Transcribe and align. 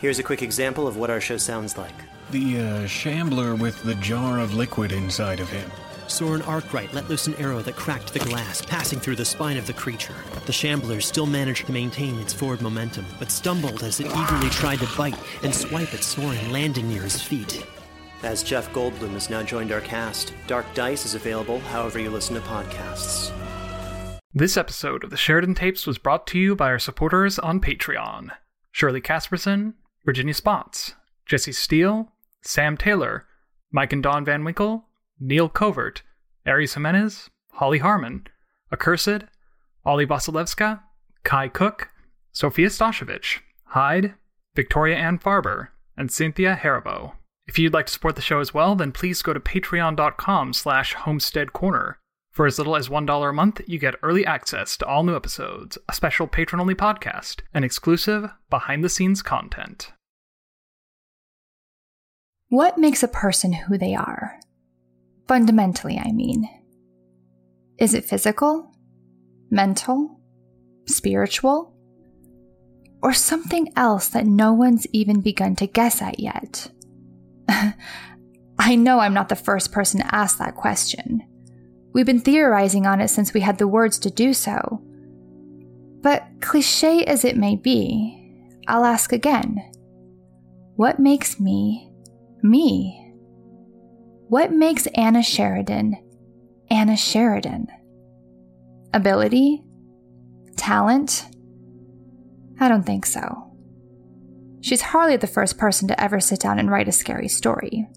Here's 0.00 0.20
a 0.20 0.22
quick 0.22 0.42
example 0.42 0.86
of 0.86 0.96
what 0.96 1.10
our 1.10 1.20
show 1.20 1.36
sounds 1.38 1.76
like. 1.76 1.94
The 2.30 2.60
uh, 2.60 2.86
shambler 2.86 3.56
with 3.56 3.82
the 3.82 3.96
jar 3.96 4.38
of 4.38 4.54
liquid 4.54 4.92
inside 4.92 5.40
of 5.40 5.50
him. 5.50 5.68
Soren 6.06 6.40
Arkwright 6.42 6.94
let 6.94 7.08
loose 7.08 7.26
an 7.26 7.34
arrow 7.34 7.62
that 7.62 7.74
cracked 7.74 8.12
the 8.12 8.20
glass, 8.20 8.62
passing 8.64 9.00
through 9.00 9.16
the 9.16 9.24
spine 9.24 9.56
of 9.56 9.66
the 9.66 9.72
creature. 9.72 10.14
The 10.46 10.52
shambler 10.52 11.00
still 11.00 11.26
managed 11.26 11.66
to 11.66 11.72
maintain 11.72 12.16
its 12.20 12.32
forward 12.32 12.62
momentum, 12.62 13.06
but 13.18 13.32
stumbled 13.32 13.82
as 13.82 13.98
it 13.98 14.06
eagerly 14.06 14.50
tried 14.50 14.78
to 14.78 14.88
bite 14.96 15.18
and 15.42 15.52
swipe 15.52 15.92
at 15.92 16.04
Soren, 16.04 16.52
landing 16.52 16.88
near 16.88 17.02
his 17.02 17.20
feet. 17.20 17.66
As 18.22 18.44
Jeff 18.44 18.72
Goldblum 18.72 19.14
has 19.14 19.30
now 19.30 19.42
joined 19.42 19.72
our 19.72 19.80
cast, 19.80 20.32
Dark 20.46 20.66
Dice 20.74 21.06
is 21.06 21.16
available 21.16 21.58
however 21.58 21.98
you 21.98 22.10
listen 22.10 22.36
to 22.36 22.40
podcasts. 22.42 23.32
This 24.32 24.56
episode 24.56 25.02
of 25.02 25.10
the 25.10 25.16
Sheridan 25.16 25.56
Tapes 25.56 25.88
was 25.88 25.98
brought 25.98 26.24
to 26.28 26.38
you 26.38 26.54
by 26.54 26.66
our 26.66 26.78
supporters 26.78 27.40
on 27.40 27.60
Patreon 27.60 28.30
Shirley 28.70 29.00
Casperson, 29.00 29.74
Virginia 30.04 30.34
Spots, 30.34 30.94
Jesse 31.26 31.52
Steele, 31.52 32.12
Sam 32.42 32.76
Taylor, 32.76 33.26
Mike 33.70 33.92
and 33.92 34.02
Don 34.02 34.24
Van 34.24 34.44
Winkle, 34.44 34.86
Neil 35.20 35.48
Covert, 35.48 36.02
Aries 36.46 36.74
Jimenez, 36.74 37.28
Holly 37.52 37.78
Harmon, 37.78 38.26
Accursed, 38.72 39.24
Ollie 39.84 40.06
Vasilevska, 40.06 40.80
Kai 41.24 41.48
Cook, 41.48 41.90
Sophia 42.32 42.68
Stashevich, 42.68 43.40
Hyde, 43.64 44.14
Victoria 44.54 44.96
Ann 44.96 45.18
Farber, 45.18 45.68
and 45.96 46.10
Cynthia 46.10 46.58
Haribo. 46.62 47.12
If 47.46 47.58
you'd 47.58 47.72
like 47.72 47.86
to 47.86 47.92
support 47.92 48.14
the 48.14 48.22
show 48.22 48.40
as 48.40 48.52
well, 48.52 48.74
then 48.74 48.92
please 48.92 49.22
go 49.22 49.32
to 49.32 49.40
patreon.com 49.40 50.52
slash 50.52 50.94
homestead 50.94 51.52
corner. 51.52 51.98
For 52.38 52.46
as 52.46 52.56
little 52.56 52.76
as 52.76 52.88
$1 52.88 53.28
a 53.28 53.32
month, 53.32 53.62
you 53.66 53.80
get 53.80 53.96
early 54.00 54.24
access 54.24 54.76
to 54.76 54.86
all 54.86 55.02
new 55.02 55.16
episodes, 55.16 55.76
a 55.88 55.92
special 55.92 56.28
patron-only 56.28 56.76
podcast, 56.76 57.40
and 57.52 57.64
exclusive 57.64 58.30
behind-the-scenes 58.48 59.22
content. 59.22 59.90
What 62.48 62.78
makes 62.78 63.02
a 63.02 63.08
person 63.08 63.52
who 63.52 63.76
they 63.76 63.96
are? 63.96 64.38
Fundamentally, 65.26 65.98
I 65.98 66.12
mean. 66.12 66.48
Is 67.76 67.92
it 67.92 68.04
physical? 68.04 68.70
Mental? 69.50 70.20
Spiritual? 70.86 71.74
Or 73.02 73.12
something 73.14 73.72
else 73.74 74.06
that 74.10 74.26
no 74.26 74.52
one's 74.52 74.86
even 74.92 75.22
begun 75.22 75.56
to 75.56 75.66
guess 75.66 76.00
at 76.00 76.20
yet? 76.20 76.70
I 77.48 78.76
know 78.76 79.00
I'm 79.00 79.14
not 79.14 79.28
the 79.28 79.34
first 79.34 79.72
person 79.72 79.98
to 79.98 80.14
ask 80.14 80.38
that 80.38 80.54
question. 80.54 81.27
We've 81.92 82.06
been 82.06 82.20
theorizing 82.20 82.86
on 82.86 83.00
it 83.00 83.08
since 83.08 83.32
we 83.32 83.40
had 83.40 83.58
the 83.58 83.68
words 83.68 83.98
to 84.00 84.10
do 84.10 84.32
so. 84.34 84.82
But 86.00 86.24
cliche 86.40 87.04
as 87.04 87.24
it 87.24 87.36
may 87.36 87.56
be, 87.56 88.14
I'll 88.66 88.84
ask 88.84 89.12
again 89.12 89.56
What 90.76 90.98
makes 90.98 91.40
me 91.40 91.90
me? 92.42 93.12
What 94.28 94.52
makes 94.52 94.86
Anna 94.88 95.22
Sheridan 95.22 95.96
Anna 96.70 96.96
Sheridan? 96.96 97.68
Ability? 98.92 99.64
Talent? 100.56 101.26
I 102.60 102.68
don't 102.68 102.84
think 102.84 103.06
so. 103.06 103.44
She's 104.60 104.82
hardly 104.82 105.16
the 105.16 105.26
first 105.26 105.56
person 105.56 105.88
to 105.88 106.00
ever 106.02 106.20
sit 106.20 106.40
down 106.40 106.58
and 106.58 106.70
write 106.70 106.88
a 106.88 106.92
scary 106.92 107.28
story. 107.28 107.88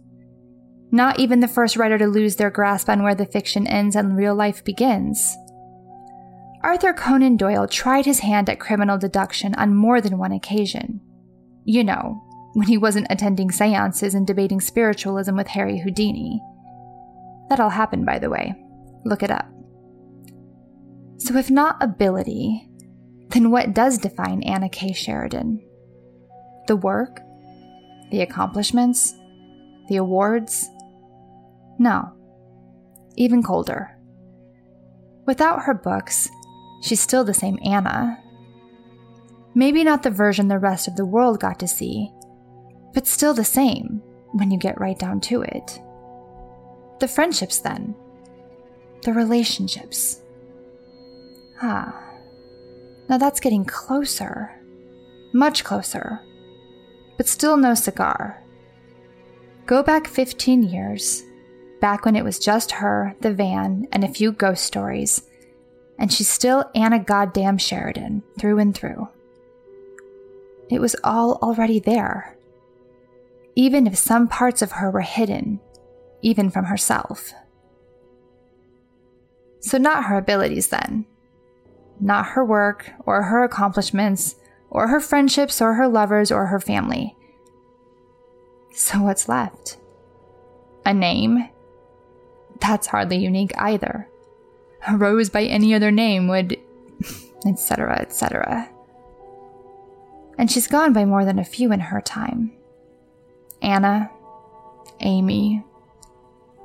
Not 0.92 1.20
even 1.20 1.40
the 1.40 1.48
first 1.48 1.78
writer 1.78 1.98
to 1.98 2.08
lose 2.08 2.36
their 2.36 2.50
grasp 2.50 2.90
on 2.90 3.02
where 3.02 3.16
the 3.16 3.26
fiction 3.26 3.66
ends 3.66 3.96
and 3.96 4.18
real 4.18 4.36
life 4.36 4.64
begins. 4.64 5.38
Arthur 6.64 6.94
Conan 6.94 7.38
Doyle 7.38 7.68
tried 7.68 8.06
his 8.06 8.20
hand 8.20 8.50
at 8.50 8.60
criminal 8.60 8.98
deduction 8.98 9.56
on 9.56 9.74
more 9.74 10.02
than 10.02 10.18
one 10.18 10.32
occasion. 10.32 11.02
You 11.64 11.84
know, 11.84 12.22
when 12.54 12.68
he 12.68 12.78
wasn't 12.78 13.08
attending 13.10 13.52
seances 13.52 14.14
and 14.14 14.28
debating 14.28 14.60
spiritualism 14.60 15.36
with 15.36 15.48
Harry 15.48 15.80
Houdini. 15.80 16.42
That 17.50 17.60
all 17.60 17.70
happened, 17.70 18.06
by 18.06 18.20
the 18.20 18.30
way. 18.30 18.54
Look 19.06 19.24
it 19.24 19.32
up. 19.32 19.48
So, 21.18 21.38
if 21.38 21.50
not 21.50 21.82
ability, 21.82 22.68
then 23.30 23.52
what 23.52 23.74
does 23.74 23.98
define 23.98 24.44
Anna 24.44 24.70
K. 24.70 24.94
Sheridan? 24.94 25.62
The 26.68 26.76
work? 26.76 27.22
The 28.12 28.22
accomplishments? 28.22 29.14
The 29.88 29.98
awards? 29.98 30.70
No. 31.82 32.14
Even 33.18 33.42
colder. 33.42 33.98
Without 35.26 35.64
her 35.64 35.74
books, 35.74 36.30
she's 36.84 37.02
still 37.02 37.24
the 37.24 37.34
same 37.34 37.58
Anna. 37.66 38.20
Maybe 39.56 39.84
not 39.84 40.04
the 40.04 40.12
version 40.12 40.48
the 40.48 40.60
rest 40.60 40.88
of 40.88 40.96
the 40.96 41.08
world 41.08 41.40
got 41.40 41.58
to 41.58 41.68
see, 41.68 42.12
but 42.94 43.08
still 43.08 43.34
the 43.34 43.44
same 43.44 44.04
when 44.34 44.52
you 44.52 44.60
get 44.60 44.80
right 44.80 45.00
down 45.00 45.22
to 45.22 45.42
it. 45.42 45.82
The 47.00 47.08
friendships, 47.08 47.58
then. 47.58 47.96
The 49.02 49.14
relationships. 49.14 50.22
Ah. 51.64 52.00
Now 53.10 53.18
that's 53.18 53.40
getting 53.40 53.66
closer. 53.66 54.52
Much 55.34 55.64
closer. 55.64 56.20
But 57.18 57.28
still 57.28 57.58
no 57.58 57.74
cigar. 57.74 58.44
Go 59.66 59.82
back 59.82 60.08
15 60.08 60.62
years, 60.62 61.24
back 61.82 62.06
when 62.06 62.16
it 62.16 62.24
was 62.24 62.40
just 62.40 62.72
her, 62.74 63.16
the 63.20 63.34
van, 63.34 63.88
and 63.92 64.04
a 64.04 64.08
few 64.08 64.32
ghost 64.32 64.64
stories, 64.64 65.24
and 66.00 66.14
she's 66.14 66.30
still 66.30 66.70
Anna 66.74 67.00
Goddamn 67.00 67.58
Sheridan, 67.58 68.24
through 68.40 68.60
and 68.60 68.74
through. 68.74 69.10
It 70.70 70.80
was 70.80 70.96
all 71.04 71.34
already 71.42 71.80
there 71.80 72.38
even 73.56 73.88
if 73.88 73.98
some 73.98 74.28
parts 74.28 74.62
of 74.62 74.74
her 74.74 74.90
were 74.90 75.02
hidden, 75.02 75.60
even 76.22 76.50
from 76.50 76.66
herself. 76.66 77.34
So, 79.60 79.78
not 79.78 80.06
her 80.06 80.18
abilities 80.18 80.70
then. 80.70 81.06
Not 82.00 82.28
her 82.28 82.44
work, 82.44 82.92
or 83.06 83.24
her 83.24 83.44
accomplishments, 83.44 84.36
or 84.70 84.88
her 84.88 85.00
friendships, 85.00 85.62
or 85.62 85.74
her 85.74 85.88
lovers, 85.88 86.32
or 86.32 86.48
her 86.48 86.60
family. 86.60 87.16
So, 88.72 89.04
what's 89.04 89.30
left? 89.30 89.78
A 90.86 90.94
name? 90.94 91.50
That's 92.62 92.88
hardly 92.88 93.18
unique 93.18 93.52
either. 93.58 94.08
A 94.88 94.96
rose 94.96 95.30
by 95.30 95.44
any 95.44 95.74
other 95.74 95.92
name 95.92 96.28
would. 96.28 96.58
etc., 97.46 98.00
etc. 98.00 98.70
And 100.38 100.50
she's 100.50 100.68
gone 100.68 100.94
by 100.94 101.06
more 101.06 101.26
than 101.26 101.40
a 101.40 101.46
few 101.46 101.72
in 101.72 101.80
her 101.80 102.02
time. 102.02 102.52
Anna, 103.62 104.10
Amy, 105.02 105.64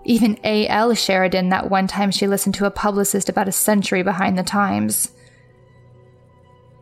even 0.04 0.38
A.L. 0.44 0.94
Sheridan 0.94 1.48
that 1.50 1.68
one 1.68 1.86
time 1.86 2.10
she 2.10 2.26
listened 2.26 2.54
to 2.56 2.66
a 2.66 2.70
publicist 2.70 3.28
about 3.28 3.48
a 3.48 3.52
century 3.52 4.02
behind 4.02 4.38
the 4.38 4.42
times. 4.42 5.10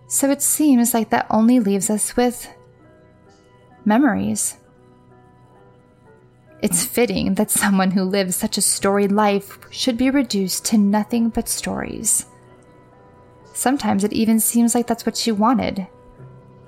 So 0.07 0.31
it 0.31 0.43
seems 0.43 0.95
like 0.95 1.11
that 1.11 1.27
only 1.31 1.59
leaves 1.59 1.91
us 1.91 2.17
with 2.17 2.49
memories. 3.85 4.57
It's 6.65 6.83
fitting 6.83 7.35
that 7.35 7.51
someone 7.51 7.91
who 7.91 8.05
lives 8.05 8.37
such 8.37 8.57
a 8.57 8.63
storied 8.63 9.13
life 9.13 9.59
should 9.69 9.99
be 9.99 10.09
reduced 10.09 10.65
to 10.65 10.79
nothing 10.79 11.29
but 11.29 11.47
stories. 11.47 12.25
Sometimes 13.53 14.03
it 14.03 14.15
even 14.15 14.41
seems 14.41 14.75
like 14.75 14.87
that's 14.87 15.05
what 15.05 15.15
she 15.19 15.31
wanted, 15.31 15.87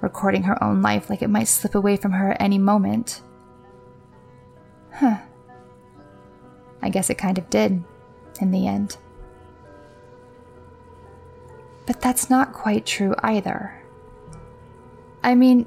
recording 0.03 0.43
her 0.43 0.63
own 0.63 0.83
life 0.83 1.09
like 1.09 1.23
it 1.23 1.31
might 1.31 1.49
slip 1.49 1.75
away 1.75 1.97
from 1.97 2.13
her 2.13 2.33
at 2.33 2.43
any 2.43 2.59
moment. 2.59 3.23
Huh. 4.93 5.17
I 6.83 6.91
guess 6.91 7.09
it 7.09 7.17
kind 7.17 7.39
of 7.39 7.49
did, 7.49 7.83
in 8.39 8.51
the 8.51 8.67
end. 8.67 8.99
But 11.87 12.03
that's 12.03 12.29
not 12.29 12.53
quite 12.53 12.85
true 12.85 13.15
either. 13.23 13.83
I 15.25 15.35
mean, 15.35 15.67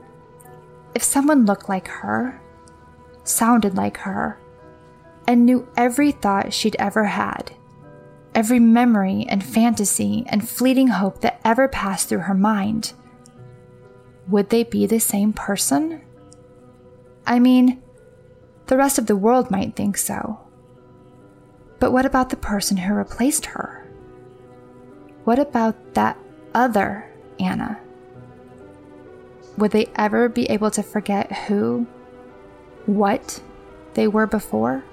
if 0.93 1.01
someone 1.01 1.47
looked 1.47 1.67
like 1.67 1.87
her, 1.87 2.39
sounded 3.29 3.75
like 3.75 3.97
her, 3.97 4.39
and 5.27 5.45
knew 5.45 5.67
every 5.77 6.11
thought 6.11 6.53
she'd 6.53 6.75
ever 6.79 7.05
had, 7.05 7.51
every 8.33 8.59
memory 8.59 9.25
and 9.29 9.43
fantasy 9.43 10.23
and 10.27 10.47
fleeting 10.47 10.87
hope 10.87 11.21
that 11.21 11.39
ever 11.45 11.67
passed 11.67 12.09
through 12.09 12.19
her 12.19 12.33
mind, 12.33 12.93
would 14.27 14.49
they 14.49 14.63
be 14.63 14.85
the 14.85 14.99
same 14.99 15.33
person? 15.33 16.01
I 17.25 17.39
mean, 17.39 17.81
the 18.67 18.77
rest 18.77 18.97
of 18.97 19.07
the 19.07 19.15
world 19.15 19.49
might 19.49 19.75
think 19.75 19.97
so. 19.97 20.39
But 21.79 21.91
what 21.91 22.05
about 22.05 22.29
the 22.29 22.35
person 22.35 22.77
who 22.77 22.93
replaced 22.93 23.45
her? 23.47 23.87
What 25.23 25.39
about 25.39 25.93
that 25.93 26.17
other 26.53 27.09
Anna? 27.39 27.79
Would 29.57 29.71
they 29.71 29.87
ever 29.95 30.29
be 30.29 30.45
able 30.45 30.71
to 30.71 30.83
forget 30.83 31.31
who, 31.31 31.87
what 32.89 33.41
they 33.93 34.07
were 34.07 34.27
before? 34.27 34.83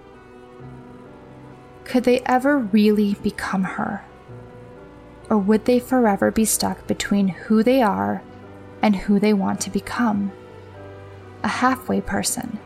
Could 1.84 2.04
they 2.04 2.20
ever 2.20 2.58
really 2.58 3.14
become 3.14 3.64
her? 3.64 4.04
Or 5.30 5.38
would 5.38 5.64
they 5.64 5.80
forever 5.80 6.30
be 6.30 6.44
stuck 6.44 6.86
between 6.86 7.28
who 7.28 7.62
they 7.62 7.82
are 7.82 8.22
and 8.82 8.94
who 8.94 9.18
they 9.18 9.32
want 9.32 9.60
to 9.62 9.70
become? 9.70 10.30
A 11.42 11.48
halfway 11.48 12.00
person, 12.00 12.58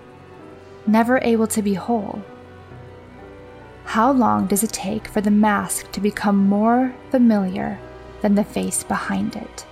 never 0.87 1.19
able 1.23 1.47
to 1.49 1.62
be 1.62 1.75
whole. 1.75 2.23
How 3.85 4.12
long 4.12 4.47
does 4.47 4.62
it 4.62 4.73
take 4.73 5.09
for 5.09 5.21
the 5.21 5.31
mask 5.31 5.91
to 5.93 6.00
become 6.00 6.37
more 6.37 6.94
familiar 7.11 7.79
than 8.21 8.35
the 8.35 8.44
face 8.44 8.82
behind 8.82 9.37
it? 9.37 9.67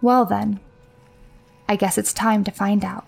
Well, 0.00 0.24
then, 0.24 0.60
I 1.68 1.76
guess 1.76 1.98
it's 1.98 2.12
time 2.12 2.44
to 2.44 2.50
find 2.50 2.84
out. 2.84 3.06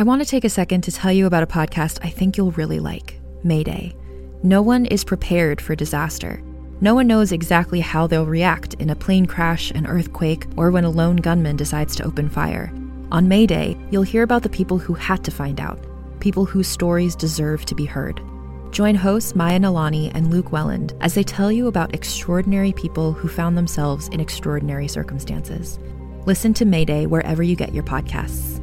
I 0.00 0.02
want 0.02 0.22
to 0.22 0.26
take 0.26 0.46
a 0.46 0.48
second 0.48 0.80
to 0.84 0.92
tell 0.92 1.12
you 1.12 1.26
about 1.26 1.42
a 1.42 1.46
podcast 1.46 1.98
I 2.02 2.08
think 2.08 2.38
you'll 2.38 2.52
really 2.52 2.80
like 2.80 3.20
Mayday. 3.44 3.94
No 4.42 4.62
one 4.62 4.86
is 4.86 5.04
prepared 5.04 5.60
for 5.60 5.74
disaster. 5.74 6.42
No 6.80 6.94
one 6.94 7.06
knows 7.06 7.32
exactly 7.32 7.80
how 7.80 8.06
they'll 8.06 8.24
react 8.24 8.72
in 8.80 8.88
a 8.88 8.96
plane 8.96 9.26
crash, 9.26 9.70
an 9.72 9.86
earthquake, 9.86 10.46
or 10.56 10.70
when 10.70 10.84
a 10.84 10.90
lone 10.90 11.16
gunman 11.16 11.56
decides 11.56 11.94
to 11.96 12.04
open 12.04 12.30
fire. 12.30 12.72
On 13.12 13.28
Mayday, 13.28 13.76
you'll 13.90 14.02
hear 14.02 14.22
about 14.22 14.42
the 14.42 14.48
people 14.48 14.78
who 14.78 14.94
had 14.94 15.22
to 15.22 15.30
find 15.30 15.60
out, 15.60 15.78
people 16.18 16.46
whose 16.46 16.66
stories 16.66 17.14
deserve 17.14 17.66
to 17.66 17.74
be 17.74 17.84
heard. 17.84 18.22
Join 18.70 18.94
hosts 18.94 19.34
Maya 19.34 19.60
Nalani 19.60 20.10
and 20.14 20.30
Luke 20.30 20.50
Welland 20.50 20.94
as 21.02 21.12
they 21.12 21.22
tell 21.22 21.52
you 21.52 21.66
about 21.66 21.94
extraordinary 21.94 22.72
people 22.72 23.12
who 23.12 23.28
found 23.28 23.54
themselves 23.54 24.08
in 24.08 24.20
extraordinary 24.20 24.88
circumstances. 24.88 25.78
Listen 26.24 26.54
to 26.54 26.64
Mayday 26.64 27.04
wherever 27.04 27.42
you 27.42 27.54
get 27.54 27.74
your 27.74 27.84
podcasts. 27.84 28.59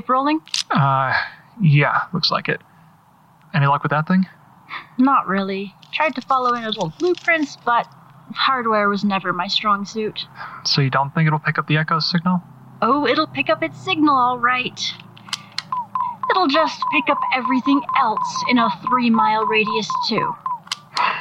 Tape 0.00 0.08
rolling? 0.08 0.40
Uh, 0.70 1.12
yeah, 1.60 2.04
looks 2.14 2.30
like 2.30 2.48
it. 2.48 2.62
Any 3.52 3.66
luck 3.66 3.82
with 3.82 3.90
that 3.90 4.08
thing? 4.08 4.24
Not 4.96 5.26
really. 5.26 5.74
Tried 5.92 6.14
to 6.14 6.22
follow 6.22 6.54
in 6.54 6.62
his 6.62 6.78
old 6.78 6.96
blueprints, 6.96 7.58
but 7.66 7.86
hardware 8.32 8.88
was 8.88 9.04
never 9.04 9.34
my 9.34 9.46
strong 9.46 9.84
suit. 9.84 10.24
So 10.64 10.80
you 10.80 10.88
don't 10.88 11.14
think 11.14 11.26
it'll 11.26 11.38
pick 11.38 11.58
up 11.58 11.66
the 11.66 11.76
echo 11.76 11.98
signal? 11.98 12.40
Oh, 12.80 13.06
it'll 13.06 13.26
pick 13.26 13.50
up 13.50 13.62
its 13.62 13.78
signal 13.78 14.16
all 14.16 14.38
right. 14.38 14.80
It'll 16.30 16.48
just 16.48 16.82
pick 16.92 17.10
up 17.10 17.20
everything 17.34 17.82
else 17.98 18.44
in 18.48 18.56
a 18.56 18.70
three 18.88 19.10
mile 19.10 19.44
radius, 19.44 19.88
too. 20.08 20.34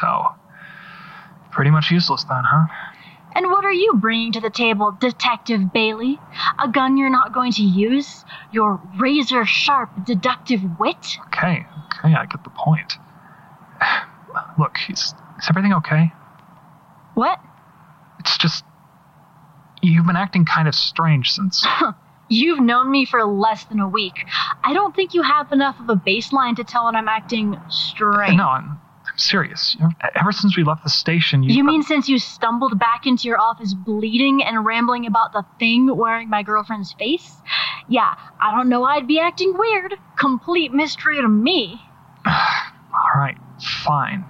So, 0.00 0.34
pretty 1.52 1.70
much 1.70 1.92
useless 1.92 2.24
then, 2.24 2.42
huh? 2.44 2.66
And 3.38 3.52
what 3.52 3.64
are 3.64 3.72
you 3.72 3.94
bringing 3.94 4.32
to 4.32 4.40
the 4.40 4.50
table, 4.50 4.90
Detective 4.90 5.72
Bailey? 5.72 6.18
A 6.60 6.66
gun 6.66 6.96
you're 6.96 7.08
not 7.08 7.32
going 7.32 7.52
to 7.52 7.62
use? 7.62 8.24
Your 8.50 8.80
razor 8.98 9.44
sharp 9.44 9.90
deductive 10.04 10.60
wit? 10.80 11.18
Okay, 11.28 11.64
okay, 11.86 12.14
I 12.16 12.26
get 12.26 12.42
the 12.42 12.50
point. 12.50 12.94
Look, 14.58 14.78
is, 14.90 15.14
is 15.38 15.46
everything 15.48 15.72
okay? 15.74 16.12
What? 17.14 17.38
It's 18.18 18.36
just. 18.38 18.64
You've 19.82 20.06
been 20.06 20.16
acting 20.16 20.44
kind 20.44 20.66
of 20.66 20.74
strange 20.74 21.30
since. 21.30 21.64
You've 22.28 22.58
known 22.58 22.90
me 22.90 23.04
for 23.04 23.24
less 23.24 23.62
than 23.66 23.78
a 23.78 23.88
week. 23.88 24.26
I 24.64 24.72
don't 24.72 24.96
think 24.96 25.14
you 25.14 25.22
have 25.22 25.52
enough 25.52 25.78
of 25.78 25.88
a 25.88 25.94
baseline 25.94 26.56
to 26.56 26.64
tell 26.64 26.86
when 26.86 26.96
I'm 26.96 27.06
acting 27.06 27.56
strange. 27.68 28.36
No, 28.36 28.48
I'm, 28.48 28.80
serious. 29.20 29.76
Ever 30.14 30.32
since 30.32 30.56
we 30.56 30.64
left 30.64 30.84
the 30.84 30.90
station, 30.90 31.42
you. 31.42 31.54
You 31.54 31.64
mean 31.64 31.82
since 31.82 32.08
you 32.08 32.18
stumbled 32.18 32.78
back 32.78 33.06
into 33.06 33.28
your 33.28 33.40
office 33.40 33.74
bleeding 33.74 34.42
and 34.42 34.64
rambling 34.64 35.06
about 35.06 35.32
the 35.32 35.44
thing 35.58 35.94
wearing 35.94 36.28
my 36.30 36.42
girlfriend's 36.42 36.92
face? 36.92 37.36
Yeah, 37.88 38.14
I 38.40 38.54
don't 38.54 38.68
know 38.68 38.80
why 38.80 38.96
I'd 38.96 39.08
be 39.08 39.18
acting 39.18 39.54
weird. 39.56 39.94
Complete 40.18 40.72
mystery 40.72 41.16
to 41.20 41.28
me. 41.28 41.80
Alright, 42.26 43.38
fine. 43.84 44.24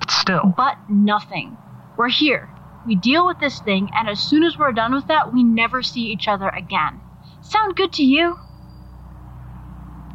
But 0.00 0.10
still. 0.10 0.54
But 0.56 0.78
nothing. 0.88 1.56
We're 1.96 2.08
here. 2.08 2.50
We 2.86 2.94
deal 2.94 3.26
with 3.26 3.40
this 3.40 3.60
thing, 3.60 3.90
and 3.94 4.08
as 4.08 4.20
soon 4.20 4.44
as 4.44 4.56
we're 4.56 4.72
done 4.72 4.94
with 4.94 5.08
that, 5.08 5.32
we 5.32 5.42
never 5.42 5.82
see 5.82 6.02
each 6.02 6.28
other 6.28 6.48
again. 6.48 7.00
Sound 7.40 7.76
good 7.76 7.92
to 7.94 8.04
you? 8.04 8.38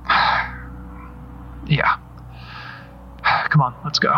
Yeah. 1.68 2.00
Come 3.50 3.62
on, 3.62 3.76
let's 3.84 4.00
go. 4.00 4.14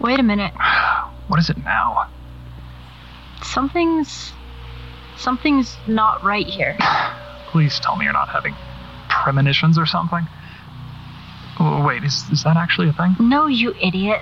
Wait 0.00 0.20
a 0.20 0.22
minute. 0.22 0.52
What 1.26 1.40
is 1.40 1.48
it 1.48 1.56
now? 1.64 2.10
Something's. 3.42 4.34
Something's 5.16 5.74
not 5.86 6.22
right 6.22 6.46
here. 6.46 6.76
Please 7.50 7.80
tell 7.80 7.96
me 7.96 8.04
you're 8.04 8.12
not 8.12 8.28
having 8.28 8.54
premonitions 9.08 9.78
or 9.78 9.86
something. 9.86 10.28
Wait, 11.58 12.04
is, 12.04 12.24
is 12.30 12.44
that 12.44 12.58
actually 12.58 12.88
a 12.88 12.92
thing? 12.92 13.16
No, 13.18 13.46
you 13.46 13.74
idiot. 13.80 14.20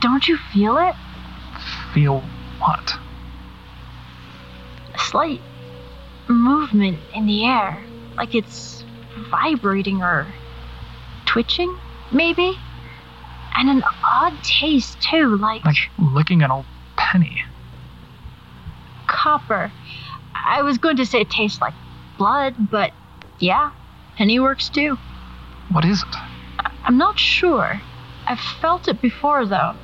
Don't 0.00 0.26
you 0.26 0.36
feel 0.52 0.78
it? 0.78 0.94
Feel 1.92 2.20
what? 2.58 2.94
A 4.94 4.98
slight 4.98 5.40
movement 6.28 6.98
in 7.14 7.26
the 7.26 7.44
air. 7.44 7.82
Like 8.16 8.34
it's 8.34 8.84
vibrating 9.30 10.02
or 10.02 10.26
twitching, 11.26 11.76
maybe? 12.12 12.56
And 13.56 13.68
an 13.68 13.82
odd 14.04 14.42
taste, 14.42 15.02
too, 15.02 15.36
like, 15.36 15.64
Like 15.64 15.76
licking 15.98 16.42
an 16.42 16.50
old 16.50 16.64
penny. 16.96 17.42
copper. 19.06 19.70
I 20.34 20.62
was 20.62 20.78
going 20.78 20.96
to 20.96 21.04
say 21.06 21.20
it 21.20 21.30
tastes 21.30 21.60
like 21.60 21.74
blood, 22.16 22.54
but 22.70 22.92
yeah, 23.38 23.72
penny 24.16 24.40
works 24.40 24.68
too. 24.70 24.96
What 25.70 25.84
is 25.84 26.02
it? 26.02 26.16
I'm 26.84 26.96
not 26.96 27.18
sure. 27.18 27.80
I've 28.26 28.40
felt 28.40 28.88
it 28.88 29.02
before, 29.02 29.44
though. 29.46 29.74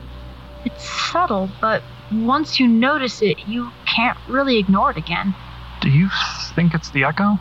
It's 0.66 0.84
subtle, 0.84 1.48
but 1.60 1.84
once 2.10 2.58
you 2.58 2.66
notice 2.66 3.22
it, 3.22 3.38
you 3.46 3.70
can't 3.86 4.18
really 4.28 4.58
ignore 4.58 4.90
it 4.90 4.96
again. 4.96 5.32
Do 5.80 5.88
you 5.88 6.08
think 6.56 6.74
it's 6.74 6.90
the 6.90 7.04
echo? 7.04 7.38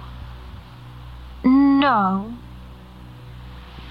No. 1.44 2.32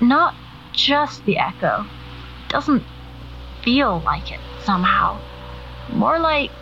Not 0.00 0.36
just 0.72 1.24
the 1.24 1.38
echo. 1.38 1.84
Doesn't 2.48 2.84
feel 3.64 4.00
like 4.04 4.30
it 4.30 4.38
somehow. 4.62 5.20
More 5.92 6.20
like. 6.20 6.52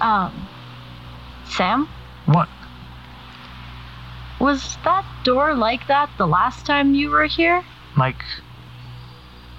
Um. 0.00 0.48
Sam? 1.46 1.88
What? 2.26 2.48
Was 4.40 4.78
that 4.84 5.04
door 5.24 5.54
like 5.54 5.88
that 5.88 6.10
the 6.16 6.28
last 6.28 6.64
time 6.64 6.94
you 6.94 7.10
were 7.10 7.26
here? 7.26 7.64
Like. 7.96 8.22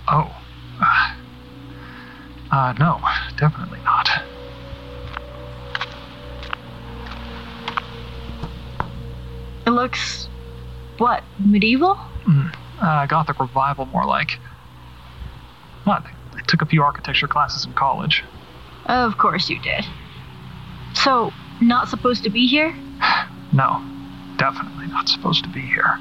Oh. 0.08 0.40
Uh, 2.51 2.74
no, 2.79 3.00
definitely 3.38 3.79
not. 3.79 4.10
It 9.65 9.70
looks. 9.72 10.27
what? 10.98 11.24
Medieval? 11.39 11.98
Uh, 12.81 13.05
Gothic 13.05 13.39
revival, 13.39 13.86
more 13.86 14.05
like. 14.05 14.39
What? 15.86 16.03
I 16.36 16.41
took 16.48 16.62
a 16.62 16.65
few 16.65 16.84
architecture 16.84 17.27
classes 17.27 17.65
in 17.65 17.74
college. 17.74 18.24
Of 18.88 19.17
course 19.17 19.50
you 19.50 19.60
did. 19.62 19.86
So, 20.93 21.31
not 21.62 21.88
supposed 21.89 22.24
to 22.24 22.29
be 22.29 22.48
here? 22.48 22.75
No, 23.53 23.84
definitely 24.38 24.88
not 24.88 25.10
supposed 25.10 25.43
to 25.43 25.50
be 25.50 25.60
here. 25.60 26.00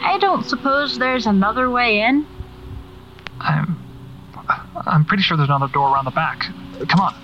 I 0.00 0.16
don't 0.20 0.44
suppose 0.46 0.96
there's 0.96 1.26
another 1.26 1.70
way 1.70 2.02
in? 2.02 2.24
I'm. 3.40 3.78
I'm 4.86 5.04
pretty 5.04 5.22
sure 5.22 5.36
there's 5.36 5.48
another 5.48 5.72
door 5.72 5.92
around 5.92 6.04
the 6.04 6.10
back. 6.10 6.40
Come 6.88 7.00
on. 7.00 7.14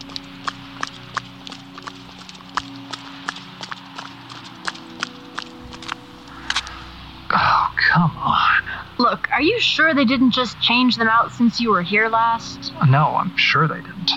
Oh, 7.32 7.74
come 7.92 8.16
on. 8.16 8.62
Look, 8.98 9.28
are 9.30 9.42
you 9.42 9.60
sure 9.60 9.94
they 9.94 10.04
didn't 10.04 10.32
just 10.32 10.60
change 10.60 10.96
them 10.96 11.08
out 11.08 11.32
since 11.32 11.60
you 11.60 11.70
were 11.70 11.82
here 11.82 12.08
last? 12.08 12.72
No, 12.88 13.16
I'm 13.16 13.36
sure 13.36 13.68
they 13.68 13.80
didn't. 13.80 14.10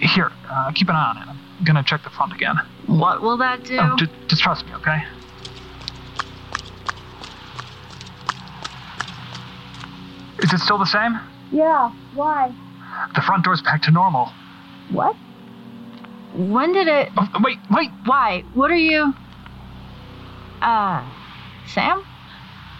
Here, 0.00 0.32
uh, 0.50 0.72
keep 0.74 0.88
an 0.88 0.96
eye 0.96 1.10
on 1.10 1.18
it. 1.18 1.28
I'm 1.28 1.64
gonna 1.64 1.82
check 1.82 2.02
the 2.04 2.10
front 2.10 2.32
again. 2.32 2.56
What 2.86 3.20
will 3.20 3.36
that 3.38 3.64
do? 3.64 3.78
Oh, 3.80 3.96
ju- 3.96 4.06
just 4.28 4.42
trust 4.42 4.64
me, 4.66 4.74
okay? 4.74 5.02
Is 10.48 10.54
it 10.54 10.64
still 10.64 10.78
the 10.78 10.86
same? 10.86 11.20
yeah, 11.52 11.92
why? 12.14 12.54
The 13.14 13.20
front 13.20 13.44
door's 13.44 13.60
back 13.60 13.82
to 13.82 13.90
normal. 13.90 14.32
What? 14.90 15.14
When 16.34 16.72
did 16.72 16.88
it. 16.88 17.10
Oh, 17.18 17.28
wait, 17.40 17.58
wait! 17.70 17.90
Why? 18.06 18.44
What 18.54 18.70
are 18.70 18.76
you. 18.76 19.12
Uh. 20.62 21.06
Sam? 21.66 22.02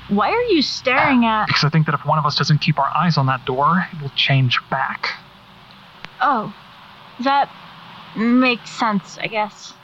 Why 0.08 0.30
are 0.30 0.42
you 0.44 0.62
staring 0.62 1.26
at. 1.26 1.46
Because 1.46 1.64
I 1.64 1.68
think 1.68 1.84
that 1.87 1.94
if 1.94 2.06
one 2.06 2.18
of 2.18 2.25
us 2.25 2.37
doesn't 2.37 2.58
keep 2.58 2.78
our 2.78 2.88
eyes 2.96 3.18
on 3.18 3.26
that 3.26 3.44
door, 3.44 3.87
it 3.92 4.00
will 4.00 4.12
change 4.16 4.58
back. 4.70 5.10
Oh. 6.22 6.54
That 7.20 7.50
makes 8.16 8.70
sense, 8.70 9.18
I 9.18 9.26
guess. 9.26 9.75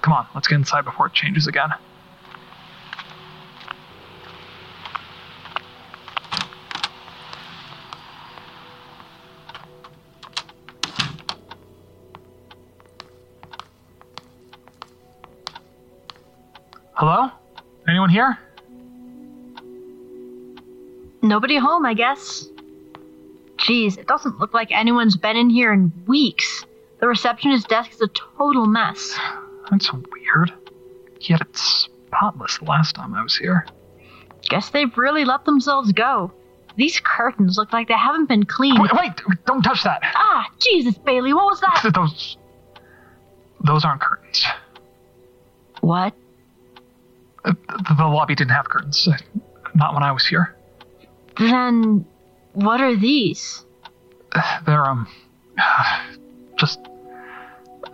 Come 0.00 0.14
on, 0.14 0.26
let's 0.34 0.48
get 0.48 0.54
inside 0.54 0.86
before 0.86 1.08
it 1.08 1.12
changes 1.12 1.46
again. 1.46 1.70
Hello? 16.96 17.30
Anyone 17.86 18.08
here? 18.08 18.38
Nobody 21.20 21.58
home, 21.58 21.84
I 21.84 21.92
guess. 21.92 22.48
Geez, 23.58 23.98
it 23.98 24.06
doesn't 24.06 24.38
look 24.38 24.54
like 24.54 24.72
anyone's 24.72 25.14
been 25.14 25.36
in 25.36 25.50
here 25.50 25.74
in 25.74 25.92
weeks. 26.06 26.64
The 27.00 27.06
receptionist 27.06 27.68
desk 27.68 27.92
is 27.92 28.00
a 28.00 28.08
total 28.08 28.64
mess. 28.64 29.14
That's 29.70 29.92
weird. 29.92 30.54
Yet 31.20 31.42
it's 31.42 31.88
spotless 32.06 32.56
the 32.58 32.64
last 32.64 32.94
time 32.94 33.12
I 33.12 33.22
was 33.22 33.36
here. 33.36 33.66
Guess 34.48 34.70
they've 34.70 34.96
really 34.96 35.26
let 35.26 35.44
themselves 35.44 35.92
go. 35.92 36.32
These 36.76 37.00
curtains 37.00 37.58
look 37.58 37.74
like 37.74 37.88
they 37.88 37.94
haven't 37.94 38.26
been 38.26 38.44
cleaned. 38.46 38.78
Wait, 38.80 38.92
wait! 38.94 39.12
Don't 39.44 39.62
touch 39.62 39.84
that! 39.84 40.00
Ah, 40.02 40.46
Jesus, 40.60 40.96
Bailey, 40.96 41.34
what 41.34 41.44
was 41.44 41.60
that? 41.60 41.90
Those. 41.94 42.38
Those 43.62 43.84
aren't 43.84 44.00
curtains. 44.00 44.46
What? 45.82 46.14
The, 47.46 47.56
the 47.96 48.06
lobby 48.06 48.34
didn't 48.34 48.50
have 48.50 48.68
curtains. 48.68 49.08
Not 49.74 49.94
when 49.94 50.02
I 50.02 50.12
was 50.12 50.26
here. 50.26 50.54
Then, 51.38 52.04
what 52.52 52.80
are 52.80 52.96
these? 52.96 53.64
They're, 54.66 54.84
um. 54.84 55.06
Just. 56.58 56.80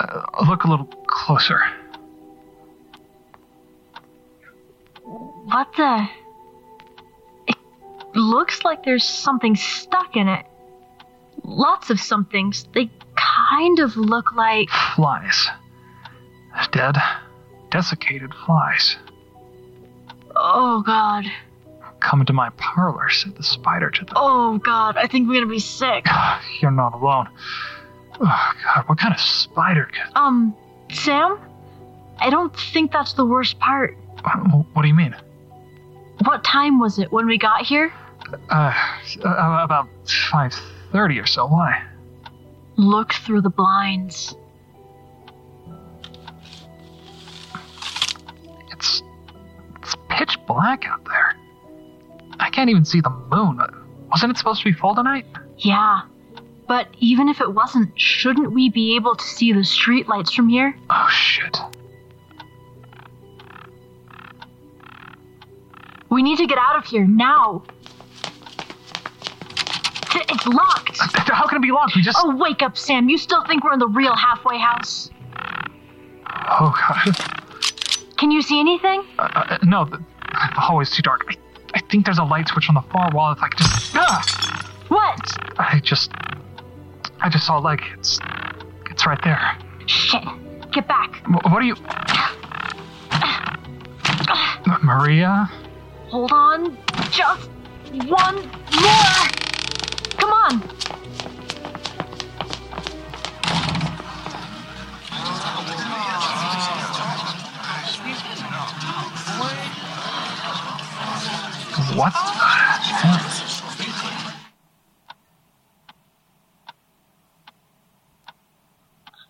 Uh, 0.01 0.23
look 0.49 0.65
a 0.65 0.69
little 0.69 0.87
closer. 1.07 1.61
What 5.03 5.69
the? 5.77 6.09
It 7.47 7.57
looks 8.15 8.65
like 8.65 8.85
there's 8.85 9.05
something 9.05 9.55
stuck 9.55 10.17
in 10.17 10.29
it. 10.29 10.47
Lots 11.45 11.91
of 11.91 12.01
somethings. 12.01 12.67
They 12.73 12.91
kind 13.17 13.81
of 13.81 13.97
look 13.97 14.33
like. 14.33 14.71
Flies. 14.97 15.49
Dead, 16.71 16.97
desiccated 17.71 18.33
flies. 18.47 18.97
Oh, 20.45 20.83
God. 20.83 21.25
Come 22.01 22.21
into 22.21 22.33
my 22.33 22.51
parlor, 22.57 23.09
said 23.11 23.37
the 23.37 23.45
spider 23.45 23.91
to 23.91 24.05
them. 24.05 24.15
Oh, 24.17 24.59
God. 24.59 24.97
I 24.97 25.07
think 25.07 25.29
we're 25.29 25.35
gonna 25.35 25.47
be 25.47 25.61
sick. 25.61 26.07
You're 26.61 26.73
not 26.73 26.95
alone. 26.95 27.29
Oh, 28.21 28.53
God, 28.65 28.85
what 28.89 28.99
kind 28.99 29.15
of 29.15 29.21
spider 29.21 29.85
could. 29.87 30.17
Um, 30.17 30.55
Sam? 30.91 31.39
I 32.19 32.31
don't 32.31 32.55
think 32.55 32.93
that's 32.93 33.15
the 33.15 33.25
worst 33.25 33.59
part. 33.59 33.97
What, 34.23 34.67
what 34.75 34.83
do 34.83 34.89
you 34.89 34.95
mean? 34.95 35.15
What 36.25 36.45
time 36.45 36.79
was 36.79 36.99
it 36.99 37.11
when 37.13 37.27
we 37.27 37.39
got 37.39 37.65
here? 37.65 37.93
Uh, 38.51 38.73
uh, 39.25 39.59
about 39.63 39.89
5.30 40.07 41.23
or 41.23 41.27
so. 41.27 41.47
Why? 41.47 41.83
Look 42.77 43.13
through 43.13 43.43
the 43.43 43.51
blinds. 43.51 44.35
Pitch 50.25 50.39
black 50.47 50.87
out 50.87 51.05
there. 51.07 51.35
I 52.39 52.49
can't 52.51 52.71
even 52.71 52.85
see 52.85 53.01
the 53.01 53.11
moon. 53.11 53.61
Wasn't 54.09 54.31
it 54.31 54.39
supposed 54.39 54.63
to 54.63 54.71
be 54.71 54.73
full 54.73 54.95
tonight? 54.95 55.27
Yeah. 55.59 56.03
But 56.69 56.87
even 57.01 57.29
if 57.29 57.41
it 57.41 57.53
wasn't, 57.53 57.99
shouldn't 57.99 58.53
we 58.53 58.71
be 58.71 58.95
able 58.95 59.17
to 59.17 59.25
see 59.25 59.53
the 59.53 59.61
streetlights 59.61 60.33
from 60.33 60.49
here? 60.49 60.77
Oh 60.91 61.09
shit. 61.11 61.59
We 66.09 66.23
need 66.23 66.39
to 66.39 66.47
get 66.47 66.59
out 66.59 66.77
of 66.77 66.85
here 66.85 67.05
now. 67.05 67.65
It's 70.15 70.47
locked. 70.47 70.99
How 71.29 71.47
can 71.49 71.59
it 71.59 71.63
be 71.63 71.73
locked? 71.73 71.97
We 71.97 72.03
just. 72.03 72.19
Oh, 72.21 72.37
wake 72.37 72.63
up, 72.63 72.77
Sam. 72.77 73.09
You 73.09 73.19
still 73.19 73.45
think 73.45 73.65
we're 73.65 73.73
in 73.73 73.81
the 73.81 73.89
real 73.89 74.15
halfway 74.15 74.59
house? 74.59 75.11
Oh 76.27 76.73
god. 76.79 77.43
Can 78.19 78.31
you 78.31 78.41
see 78.41 78.61
anything? 78.61 79.05
Uh, 79.19 79.23
uh, 79.35 79.59
no, 79.65 79.85
the, 80.55 80.61
hallway's 80.61 80.91
too 80.91 81.03
dark. 81.03 81.25
I, 81.29 81.35
I 81.75 81.81
think 81.91 82.05
there's 82.05 82.19
a 82.19 82.25
light 82.25 82.49
switch 82.49 82.69
on 82.69 82.75
the 82.75 82.83
far 82.93 83.11
wall. 83.13 83.33
If 83.33 83.43
I 83.43 83.49
could 83.49 83.59
just. 83.59 83.97
Ah! 83.97 84.69
What? 84.89 85.59
I 85.59 85.81
just. 85.83 86.11
I 87.21 87.29
just 87.29 87.47
saw 87.47 87.59
a 87.59 87.61
leg. 87.61 87.81
It's. 87.99 88.19
It's 88.91 89.07
right 89.07 89.19
there. 89.25 89.57
Shit. 89.87 90.23
Get 90.73 90.87
back. 90.89 91.15
Wh- 91.27 91.45
What 91.45 91.63
are 91.63 91.63
you. 91.63 91.77
Maria? 94.83 95.51
Hold 96.09 96.33
on. 96.33 96.77
Just 97.11 97.49
one 98.09 98.37
more. 98.37 99.23
Come 100.19 100.31
on. 100.33 100.63
What? 111.95 112.13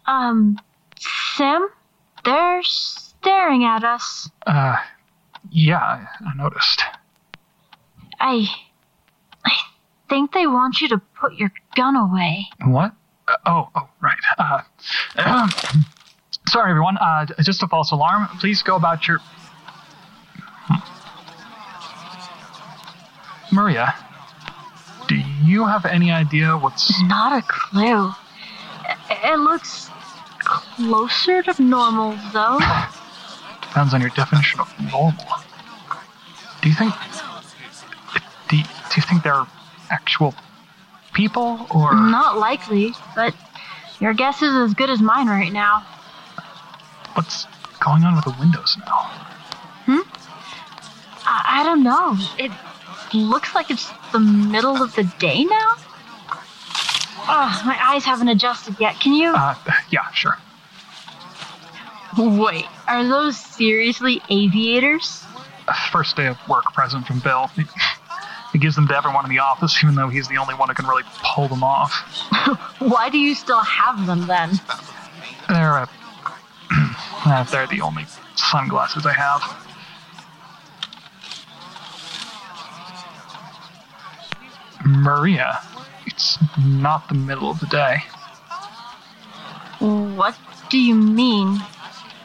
Um, 0.06 0.58
Sam? 1.36 1.68
They're 2.24 2.62
staring 2.62 3.64
at 3.64 3.84
us. 3.84 4.30
Uh. 4.46 4.76
Yeah, 5.50 6.06
I 6.20 6.34
noticed. 6.36 6.82
I. 8.20 8.46
I 9.44 9.52
think 10.08 10.32
they 10.32 10.46
want 10.46 10.80
you 10.80 10.88
to 10.90 10.98
put 11.20 11.34
your 11.34 11.52
gun 11.74 11.96
away. 11.96 12.46
What? 12.64 12.92
Uh, 13.26 13.34
oh, 13.46 13.68
oh, 13.74 13.88
right. 14.00 14.16
Uh, 15.16 15.48
sorry, 16.48 16.70
everyone. 16.70 16.96
Uh, 16.98 17.26
just 17.42 17.62
a 17.62 17.68
false 17.68 17.90
alarm. 17.90 18.28
Please 18.38 18.62
go 18.62 18.76
about 18.76 19.08
your. 19.08 19.18
Maria, 23.52 23.94
do 25.08 25.14
you 25.44 25.66
have 25.66 25.84
any 25.84 26.10
idea 26.10 26.56
what's. 26.56 26.90
Not 27.02 27.38
a 27.38 27.42
clue. 27.46 28.10
It 29.10 29.38
looks 29.38 29.90
closer 30.38 31.42
to 31.42 31.62
normal, 31.62 32.16
though. 32.32 32.58
Depends 33.60 33.92
on 33.92 34.00
your 34.00 34.10
definition 34.10 34.60
of 34.60 34.72
normal. 34.90 35.26
Do 36.62 36.68
you 36.68 36.74
think. 36.74 36.94
Do 38.48 38.56
you, 38.56 38.64
do 38.64 38.94
you 38.96 39.02
think 39.02 39.22
they're 39.22 39.46
actual 39.90 40.34
people, 41.12 41.66
or. 41.70 41.94
Not 41.94 42.38
likely, 42.38 42.92
but 43.14 43.34
your 44.00 44.14
guess 44.14 44.40
is 44.40 44.54
as 44.54 44.74
good 44.74 44.88
as 44.90 45.00
mine 45.00 45.28
right 45.28 45.52
now. 45.52 45.84
What's 47.14 47.46
going 47.84 48.04
on 48.04 48.16
with 48.16 48.24
the 48.24 48.34
windows 48.40 48.76
now? 48.80 49.10
Hmm? 49.86 50.08
I, 51.26 51.60
I 51.60 51.64
don't 51.64 51.82
know. 51.82 52.16
It 52.38 52.50
looks 53.14 53.54
like 53.54 53.70
it's 53.70 53.90
the 54.12 54.20
middle 54.20 54.82
of 54.82 54.94
the 54.94 55.04
day 55.18 55.44
now. 55.44 55.74
Oh, 57.24 57.62
my 57.64 57.78
eyes 57.80 58.04
haven't 58.04 58.28
adjusted 58.28 58.76
yet. 58.80 58.98
Can 59.00 59.12
you? 59.12 59.32
Uh, 59.34 59.54
yeah, 59.90 60.10
sure. 60.12 60.36
Wait, 62.18 62.66
are 62.88 63.04
those 63.04 63.38
seriously 63.38 64.20
aviators? 64.28 65.24
first 65.90 66.16
day 66.16 66.26
of 66.26 66.36
work 66.48 66.64
present 66.74 67.06
from 67.06 67.20
Bill. 67.20 67.46
He, 67.54 67.64
he 68.52 68.58
gives 68.58 68.74
them 68.74 68.86
to 68.88 68.96
everyone 68.96 69.24
in 69.24 69.30
the 69.30 69.38
office, 69.38 69.82
even 69.82 69.94
though 69.94 70.08
he's 70.08 70.28
the 70.28 70.36
only 70.36 70.54
one 70.54 70.68
who 70.68 70.74
can 70.74 70.86
really 70.86 71.04
pull 71.22 71.48
them 71.48 71.62
off. 71.62 71.92
Why 72.78 73.08
do 73.08 73.18
you 73.18 73.34
still 73.34 73.60
have 73.60 74.06
them 74.06 74.26
then? 74.26 74.60
They're, 75.48 75.78
uh, 75.78 75.86
uh, 77.24 77.44
they're 77.44 77.66
the 77.66 77.80
only 77.80 78.06
sunglasses 78.36 79.06
I 79.06 79.12
have. 79.12 79.61
Maria, 84.84 85.60
it's 86.06 86.38
not 86.58 87.08
the 87.08 87.14
middle 87.14 87.50
of 87.50 87.60
the 87.60 87.66
day. 87.66 88.02
What 89.78 90.36
do 90.70 90.78
you 90.78 90.94
mean? 90.94 91.60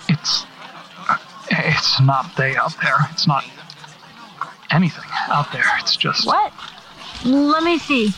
It's, 0.09 0.45
it's 1.49 1.99
not 2.01 2.35
day 2.35 2.55
out 2.55 2.73
there. 2.81 2.95
It's 3.11 3.27
not 3.27 3.43
anything 4.71 5.09
out 5.27 5.51
there. 5.51 5.63
It's 5.79 5.95
just. 5.95 6.25
What? 6.25 6.53
Let 7.25 7.63
me 7.63 7.77
see. 7.79 8.13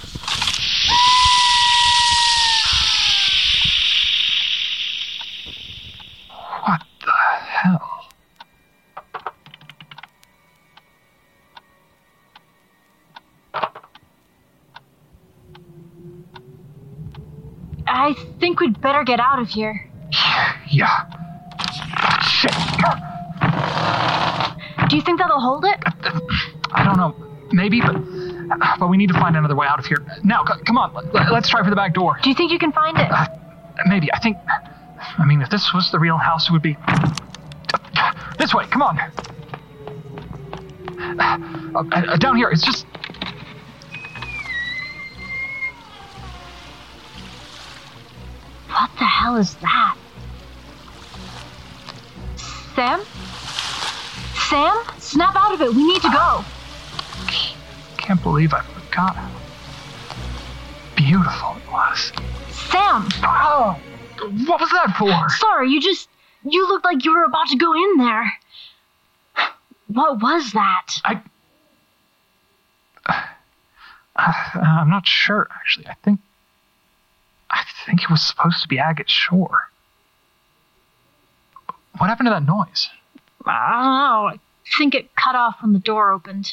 I 18.00 18.14
think 18.40 18.62
we'd 18.62 18.80
better 18.80 19.04
get 19.04 19.20
out 19.20 19.40
of 19.40 19.50
here. 19.50 19.86
Yeah. 20.70 20.88
Shit. 22.22 22.54
Do 24.90 24.96
you 24.96 25.02
think 25.02 25.20
that'll 25.20 25.42
hold 25.42 25.66
it? 25.66 25.78
I 26.72 26.84
don't 26.86 26.96
know. 26.96 27.14
Maybe, 27.52 27.82
but 27.82 27.96
but 28.80 28.88
we 28.90 28.96
need 28.98 29.08
to 29.10 29.14
find 29.16 29.36
another 29.36 29.56
way 29.56 29.68
out 29.68 29.80
of 29.80 29.86
here. 29.86 29.98
Now, 30.24 30.46
c- 30.46 30.64
come 30.66 30.78
on. 30.78 30.94
Let, 31.14 31.32
us 31.32 31.50
try 31.50 31.62
for 31.64 31.70
the 31.70 31.76
back 31.76 31.94
door. 31.94 32.18
Do 32.24 32.30
you 32.30 32.36
think 32.36 32.52
you 32.52 32.60
can 32.60 32.72
find 32.72 32.98
it? 32.98 33.12
Uh, 33.12 33.28
maybe. 33.88 34.12
I 34.14 34.20
think. 34.20 34.38
I 35.18 35.26
mean, 35.26 35.42
if 35.42 35.50
this 35.50 35.74
was 35.74 35.92
the 35.92 36.00
real 36.00 36.18
house, 36.18 36.48
it 36.48 36.54
would 36.54 36.62
be 36.62 36.78
this 38.38 38.54
way. 38.54 38.66
Come 38.68 38.82
on. 38.82 38.98
Uh, 41.20 41.84
uh, 41.92 42.18
down 42.18 42.38
here. 42.38 42.50
It's 42.50 42.64
just. 42.64 42.86
What 48.80 48.92
the 48.98 49.04
hell 49.04 49.36
is 49.36 49.56
that? 49.56 49.98
Sam? 52.76 53.02
Sam? 54.48 54.78
Snap 55.00 55.36
out 55.36 55.54
of 55.54 55.62
it. 55.62 55.74
We 55.74 55.86
need 55.86 56.02
to 56.02 56.10
go. 56.10 56.46
Can't 57.98 58.24
believe 58.24 58.54
I 58.54 58.62
forgot 58.62 59.18
how 59.18 59.30
beautiful 60.96 61.58
it 61.58 61.70
was. 61.70 62.14
Sam! 62.72 63.10
Oh, 63.22 63.78
what 64.48 64.62
was 64.62 64.70
that 64.72 64.96
for? 64.98 65.30
Sorry, 65.30 65.70
you 65.72 65.82
just. 65.82 66.08
You 66.46 66.70
looked 66.70 66.86
like 66.86 67.04
you 67.04 67.14
were 67.14 67.26
about 67.26 67.50
to 67.50 67.58
go 67.58 67.74
in 67.74 67.98
there. 67.98 68.32
What 69.88 70.22
was 70.22 70.54
that? 70.54 70.88
I. 71.04 71.22
Uh, 74.16 74.60
I'm 74.60 74.90
not 74.90 75.08
sure, 75.08 75.48
actually. 75.56 75.88
I 75.88 75.94
think. 76.04 76.20
I 77.52 77.64
think 77.86 78.04
it 78.04 78.10
was 78.10 78.22
supposed 78.22 78.62
to 78.62 78.68
be 78.68 78.78
Agate 78.80 79.10
Shore. 79.10 79.70
What 81.98 82.08
happened 82.08 82.28
to 82.28 82.32
that 82.32 82.46
noise? 82.46 82.90
I 83.46 83.72
don't 83.72 83.84
know. 83.84 84.28
I 84.34 84.40
think 84.78 84.96
it 84.96 85.16
cut 85.16 85.36
off 85.36 85.58
when 85.62 85.74
the 85.74 85.80
door 85.80 86.12
opened. 86.12 86.52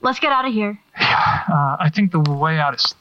Let's 0.00 0.18
get 0.18 0.32
out 0.32 0.46
of 0.46 0.52
here. 0.52 0.78
Yeah, 0.98 1.44
uh, 1.48 1.76
I 1.80 1.90
think 1.94 2.12
the 2.12 2.20
way 2.20 2.58
out 2.58 2.74
is 2.74 2.94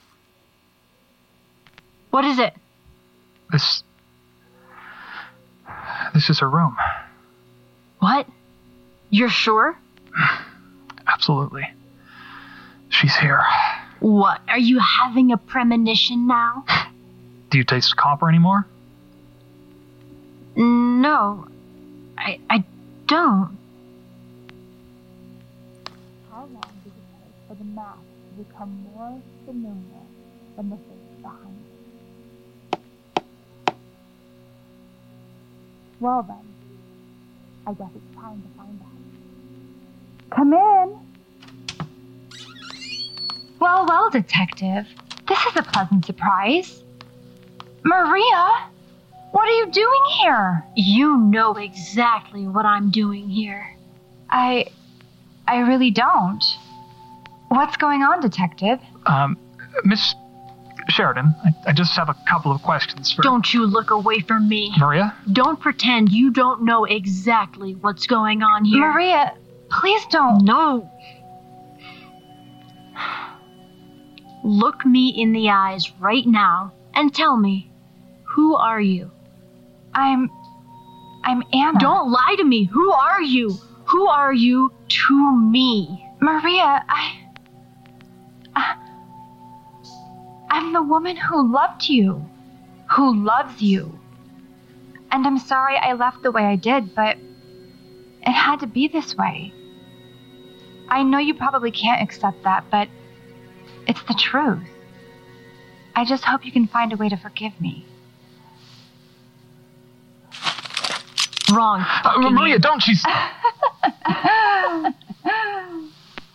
What 2.11 2.25
is 2.25 2.39
it? 2.39 2.53
this. 3.51 3.83
This 6.13 6.29
is 6.29 6.39
her 6.39 6.49
room. 6.49 6.75
What? 7.99 8.27
You're 9.09 9.29
sure? 9.29 9.77
Absolutely. 11.07 11.67
She's 12.89 13.15
here. 13.15 13.41
What? 13.99 14.41
Are 14.47 14.59
you 14.59 14.79
having 14.79 15.31
a 15.31 15.37
premonition 15.37 16.27
now? 16.27 16.65
Do 17.53 17.59
you 17.59 17.63
taste 17.63 17.95
copper 17.95 18.27
anymore? 18.27 18.65
No. 20.55 21.47
I 22.17 22.39
I 22.49 22.63
don't. 23.05 23.55
How 26.31 26.39
long 26.39 26.73
did 26.83 26.93
it 26.93 27.05
take 27.21 27.47
for 27.47 27.53
the 27.53 27.63
mask 27.63 27.99
to 27.99 28.43
become 28.43 28.87
more 28.95 29.21
familiar 29.45 30.01
than 30.55 30.71
the 30.71 30.77
face 30.77 31.21
behind 31.21 31.59
it? 33.67 33.73
Well 35.99 36.23
then, 36.23 36.55
I 37.67 37.73
guess 37.73 37.91
it's 37.95 38.15
time 38.15 38.41
to 38.41 38.47
find 38.57 38.81
out. 38.81 40.35
Come 40.35 40.53
in! 40.53 40.97
Well, 43.59 43.85
well, 43.85 44.09
detective. 44.09 44.87
This 45.27 45.45
is 45.45 45.55
a 45.57 45.61
pleasant 45.61 46.03
surprise. 46.03 46.82
Maria, 47.83 48.69
what 49.31 49.47
are 49.47 49.57
you 49.57 49.71
doing 49.71 50.01
here? 50.21 50.63
You 50.75 51.17
know 51.17 51.53
exactly 51.55 52.47
what 52.47 52.65
I'm 52.65 52.91
doing 52.91 53.29
here. 53.29 53.75
I. 54.29 54.67
I 55.45 55.59
really 55.59 55.91
don't. 55.91 56.41
What's 57.49 57.75
going 57.75 58.01
on, 58.01 58.21
detective? 58.21 58.79
Um, 59.05 59.37
Miss 59.83 60.15
Sheridan, 60.87 61.35
I, 61.43 61.53
I 61.67 61.73
just 61.73 61.95
have 61.97 62.07
a 62.07 62.15
couple 62.29 62.51
of 62.51 62.61
questions 62.61 63.11
for 63.11 63.21
Don't 63.23 63.53
you 63.53 63.65
look 63.65 63.91
away 63.91 64.21
from 64.21 64.47
me. 64.47 64.73
Maria. 64.77 65.13
Don't 65.31 65.59
pretend 65.59 66.11
you 66.11 66.31
don't 66.31 66.63
know 66.63 66.85
exactly 66.85 67.75
what's 67.75 68.07
going 68.07 68.41
on 68.41 68.63
here. 68.63 68.79
Maria, 68.79 69.35
please 69.69 70.05
don't. 70.09 70.45
No. 70.45 70.89
look 74.43 74.85
me 74.85 75.09
in 75.09 75.31
the 75.31 75.49
eyes 75.49 75.91
right 75.99 76.25
now 76.25 76.73
and 76.93 77.13
tell 77.13 77.37
me, 77.37 77.71
who 78.33 78.55
are 78.55 78.81
you? 78.81 79.11
I'm. 79.93 80.29
I'm 81.23 81.43
Anna. 81.53 81.79
Don't 81.79 82.11
lie 82.11 82.35
to 82.37 82.43
me. 82.43 82.65
Who 82.65 82.91
are 82.91 83.21
you? 83.21 83.51
Who 83.85 84.07
are 84.07 84.33
you 84.33 84.71
to 84.87 85.35
me? 85.35 86.03
Maria, 86.19 86.83
I. 86.89 87.17
I- 88.55 88.75
I'm 90.49 90.73
the 90.73 90.83
woman 90.83 91.15
who 91.15 91.51
loved 91.51 91.89
you. 91.89 92.29
Who 92.91 93.23
loves 93.23 93.61
you. 93.61 93.99
And 95.11 95.25
I'm 95.25 95.37
sorry 95.39 95.77
I 95.77 95.93
left 95.93 96.23
the 96.23 96.31
way 96.31 96.43
I 96.43 96.55
did, 96.55 96.93
but 96.95 97.17
it 98.21 98.31
had 98.31 98.59
to 98.61 98.67
be 98.67 98.87
this 98.87 99.15
way. 99.15 99.53
I 100.89 101.03
know 101.03 101.17
you 101.17 101.33
probably 101.33 101.71
can't 101.71 102.01
accept 102.01 102.43
that, 102.43 102.65
but 102.71 102.87
it's 103.87 104.03
the 104.03 104.13
truth. 104.13 104.67
I 105.95 106.05
just 106.05 106.23
hope 106.23 106.45
you 106.45 106.51
can 106.51 106.67
find 106.67 106.93
a 106.93 106.97
way 106.97 107.09
to 107.09 107.17
forgive 107.17 107.59
me. 107.59 107.85
Wrong. 111.53 111.85
Uh, 112.03 112.29
Maria, 112.29 112.55
you. 112.55 112.59
don't. 112.59 112.81
She's. 112.81 113.03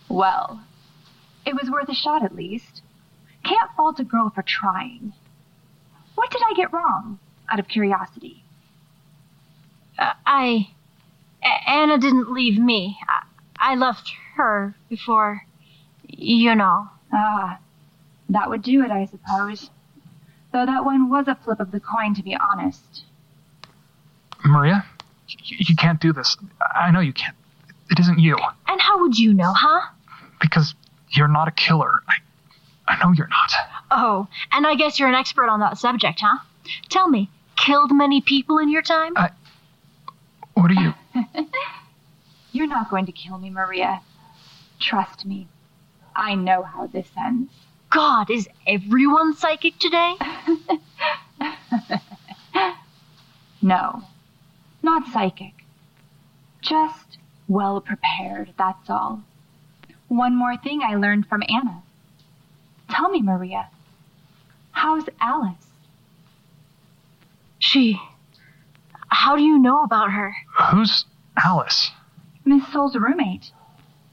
well, 0.09 0.61
it 1.45 1.55
was 1.55 1.69
worth 1.69 1.89
a 1.89 1.93
shot 1.93 2.23
at 2.23 2.35
least. 2.35 2.81
Can't 3.43 3.71
fault 3.75 3.99
a 3.99 4.03
girl 4.03 4.29
for 4.33 4.43
trying. 4.43 5.13
What 6.15 6.31
did 6.31 6.41
I 6.45 6.53
get 6.55 6.73
wrong, 6.73 7.19
out 7.51 7.59
of 7.59 7.67
curiosity? 7.67 8.43
Uh, 9.97 10.13
I. 10.25 10.69
A- 11.43 11.69
Anna 11.69 11.97
didn't 11.97 12.31
leave 12.31 12.59
me. 12.59 12.97
I, 13.07 13.71
I 13.71 13.75
left 13.75 14.11
her 14.35 14.75
before. 14.89 15.43
You 16.07 16.55
know. 16.55 16.89
Ah, 17.13 17.59
that 18.29 18.49
would 18.49 18.61
do 18.61 18.83
it, 18.83 18.91
I 18.91 19.05
suppose. 19.05 19.69
Though 20.51 20.65
that 20.65 20.83
one 20.85 21.09
was 21.09 21.27
a 21.27 21.35
flip 21.35 21.59
of 21.59 21.71
the 21.71 21.79
coin, 21.79 22.13
to 22.15 22.23
be 22.23 22.35
honest. 22.35 23.03
Maria, 24.43 24.85
you, 25.43 25.75
can't 25.75 25.99
do 25.99 26.13
this. 26.13 26.37
I 26.75 26.91
know 26.91 26.99
you 26.99 27.13
can't. 27.13 27.35
It 27.89 27.99
isn't 27.99 28.19
you. 28.19 28.37
And 28.67 28.81
how 28.81 28.99
would 29.01 29.17
you 29.17 29.33
know, 29.33 29.53
huh? 29.55 29.81
Because 30.41 30.75
you're 31.09 31.27
not 31.27 31.47
a 31.47 31.51
killer. 31.51 32.01
I, 32.07 32.93
I 32.93 33.03
know 33.03 33.11
you're 33.13 33.27
not. 33.27 33.51
Oh, 33.91 34.27
and 34.51 34.65
I 34.67 34.75
guess 34.75 34.99
you're 34.99 35.09
an 35.09 35.15
expert 35.15 35.47
on 35.49 35.59
that 35.61 35.77
subject, 35.77 36.19
huh? 36.21 36.37
Tell 36.89 37.07
me, 37.09 37.29
killed 37.55 37.91
many 37.91 38.21
people 38.21 38.57
in 38.59 38.69
your 38.69 38.81
time? 38.83 39.13
I- 39.15 39.31
What 40.53 40.71
are 40.71 40.75
you? 40.75 40.93
You're 42.51 42.67
not 42.67 42.89
going 42.89 43.05
to 43.05 43.11
kill 43.11 43.37
me, 43.37 43.49
Maria. 43.51 44.01
Trust 44.79 45.23
me. 45.25 45.47
I 46.15 46.33
know 46.35 46.63
how 46.63 46.87
this 46.87 47.07
ends. 47.17 47.51
God, 47.91 48.29
is 48.31 48.47
everyone 48.67 49.35
psychic 49.35 49.77
today? 49.79 50.15
No, 53.61 54.03
not 54.89 55.07
psychic. 55.13 55.53
Just 56.61 57.19
well 57.47 57.79
prepared, 57.79 58.53
that's 58.57 58.89
all. 58.89 59.21
One 60.07 60.35
more 60.35 60.57
thing 60.57 60.81
I 60.83 60.95
learned 60.95 61.27
from 61.27 61.43
Anna. 61.47 61.83
Tell 62.89 63.09
me, 63.09 63.21
Maria, 63.21 63.69
how's 64.71 65.05
Alice? 65.21 65.67
She. 67.59 68.01
How 69.09 69.35
do 69.35 69.43
you 69.43 69.59
know 69.59 69.83
about 69.83 70.11
her? 70.11 70.35
Who's 70.71 71.05
Alice? 71.37 71.91
Miss 72.43 72.67
Sol's 72.71 72.95
roommate. 72.95 73.51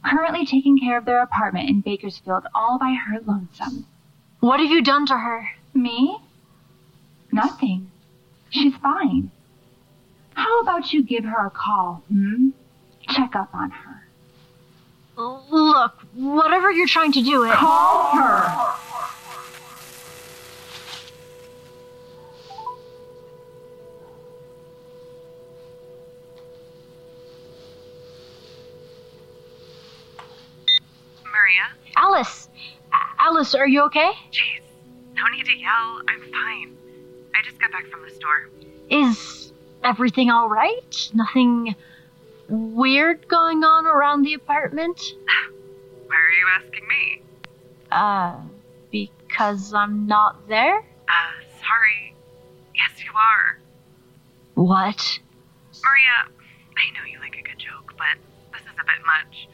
Currently 0.04 0.44
taking 0.44 0.78
care 0.78 0.98
of 0.98 1.06
their 1.06 1.22
apartment 1.22 1.70
in 1.70 1.80
Bakersfield 1.80 2.44
all 2.54 2.78
by 2.78 2.92
her 2.92 3.18
lonesome. 3.20 3.86
What 4.40 4.60
have 4.60 4.70
you 4.70 4.82
done 4.82 5.06
to 5.06 5.16
her? 5.16 5.48
Me? 5.72 6.18
Nothing. 7.32 7.90
She's 8.50 8.74
fine. 8.76 9.30
How 10.37 10.61
about 10.61 10.92
you 10.92 11.03
give 11.03 11.25
her 11.25 11.46
a 11.46 11.51
call, 11.51 12.03
hmm? 12.09 12.51
Check 13.09 13.35
up 13.35 13.49
on 13.55 13.70
her. 13.70 14.07
Look, 15.16 15.94
whatever 16.12 16.70
you're 16.70 16.87
trying 16.87 17.12
to 17.12 17.22
do, 17.22 17.44
it. 17.44 17.55
Call 17.55 18.14
her! 18.16 18.77
Maria? 31.25 31.68
Alice! 31.96 32.49
A- 32.92 33.22
Alice, 33.22 33.55
are 33.55 33.66
you 33.66 33.85
okay? 33.85 34.11
Jeez, 34.31 34.61
no 35.14 35.22
need 35.35 35.46
to 35.46 35.57
yell. 35.57 36.03
I'm 36.09 36.20
fine. 36.31 36.77
I 37.35 37.40
just 37.42 37.59
got 37.59 37.72
back 37.72 37.87
from 37.87 38.03
the 38.03 38.11
store. 38.11 38.51
Is 38.90 39.45
everything 39.84 40.30
alright? 40.30 41.10
Nothing 41.14 41.74
weird 42.48 43.28
going 43.28 43.64
on 43.64 43.86
around 43.86 44.22
the 44.22 44.34
apartment? 44.34 45.00
Why 46.06 46.16
are 46.16 46.30
you 46.30 46.46
asking 46.58 46.88
me? 46.88 47.22
Uh, 47.90 48.36
because 48.90 49.72
I'm 49.74 50.06
not 50.06 50.48
there? 50.48 50.78
Uh, 50.78 51.32
sorry. 51.60 52.14
Yes, 52.74 53.04
you 53.04 53.10
are. 53.14 53.58
What? 54.54 55.18
Maria, 55.84 56.32
I 56.76 56.90
know 56.94 57.04
you 57.10 57.18
like 57.20 57.36
a 57.36 57.42
good 57.42 57.58
joke, 57.58 57.94
but 57.98 58.16
this 58.52 58.62
is 58.62 58.74
a 58.80 58.84
bit 58.84 59.02
much. 59.04 59.48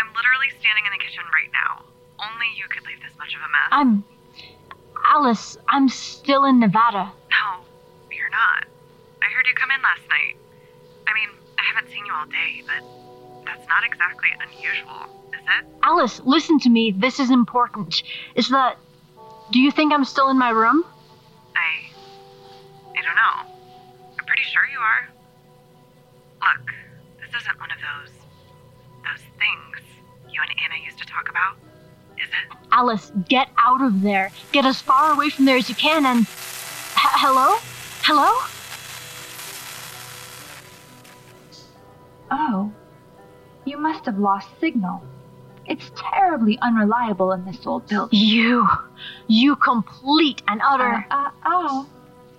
I'm 0.00 0.08
literally 0.14 0.50
standing 0.60 0.84
in 0.86 0.92
the 0.92 1.04
kitchen 1.04 1.24
right 1.32 1.50
now. 1.52 1.84
Only 2.18 2.46
you 2.56 2.64
could 2.68 2.84
leave 2.86 3.00
this 3.02 3.16
much 3.18 3.34
of 3.34 3.40
a 3.40 3.48
mess. 3.48 3.68
I'm. 3.70 4.04
Alice, 5.04 5.56
I'm 5.68 5.88
still 5.88 6.44
in 6.44 6.58
Nevada. 6.58 7.12
No, 7.30 7.64
you're 8.10 8.30
not. 8.30 8.66
Heard 9.38 9.46
you 9.46 9.54
come 9.54 9.70
in 9.70 9.80
last 9.82 10.02
night. 10.08 10.34
I 11.06 11.14
mean, 11.14 11.28
I 11.60 11.62
haven't 11.72 11.92
seen 11.92 12.04
you 12.04 12.12
all 12.12 12.26
day, 12.26 12.60
but 12.66 12.82
that's 13.46 13.68
not 13.68 13.84
exactly 13.84 14.30
unusual, 14.42 15.06
is 15.32 15.46
it? 15.46 15.64
Alice, 15.84 16.20
listen 16.24 16.58
to 16.58 16.68
me. 16.68 16.90
This 16.90 17.20
is 17.20 17.30
important. 17.30 18.02
Is 18.34 18.48
that. 18.48 18.78
Do 19.52 19.60
you 19.60 19.70
think 19.70 19.92
I'm 19.92 20.04
still 20.04 20.28
in 20.28 20.36
my 20.40 20.50
room? 20.50 20.82
I. 21.54 21.88
I 22.98 23.00
don't 23.00 23.14
know. 23.14 23.54
I'm 24.18 24.24
pretty 24.26 24.42
sure 24.42 24.62
you 24.72 24.80
are. 24.80 25.08
Look, 26.42 26.72
this 27.20 27.40
isn't 27.40 27.60
one 27.60 27.70
of 27.70 27.78
those. 27.78 28.12
those 29.04 29.24
things 29.38 29.86
you 30.32 30.42
and 30.42 30.50
Anna 30.64 30.84
used 30.84 30.98
to 30.98 31.06
talk 31.06 31.28
about, 31.28 31.54
is 32.20 32.26
it? 32.28 32.58
Alice, 32.72 33.12
get 33.28 33.50
out 33.56 33.82
of 33.82 34.02
there. 34.02 34.32
Get 34.50 34.64
as 34.64 34.82
far 34.82 35.12
away 35.12 35.30
from 35.30 35.44
there 35.44 35.58
as 35.58 35.68
you 35.68 35.76
can 35.76 36.04
and. 36.06 36.22
H- 36.22 37.18
hello? 37.22 37.56
Hello? 38.02 38.34
Oh, 42.30 42.72
you 43.64 43.78
must 43.78 44.06
have 44.06 44.18
lost 44.18 44.48
signal. 44.60 45.02
It's 45.66 45.90
terribly 45.96 46.58
unreliable 46.62 47.32
in 47.32 47.44
this 47.44 47.66
old 47.66 47.86
building. 47.88 48.18
You. 48.18 48.66
You 49.26 49.56
complete 49.56 50.42
and 50.48 50.60
utter. 50.64 51.06
Uh, 51.10 51.14
uh, 51.14 51.30
oh. 51.44 51.88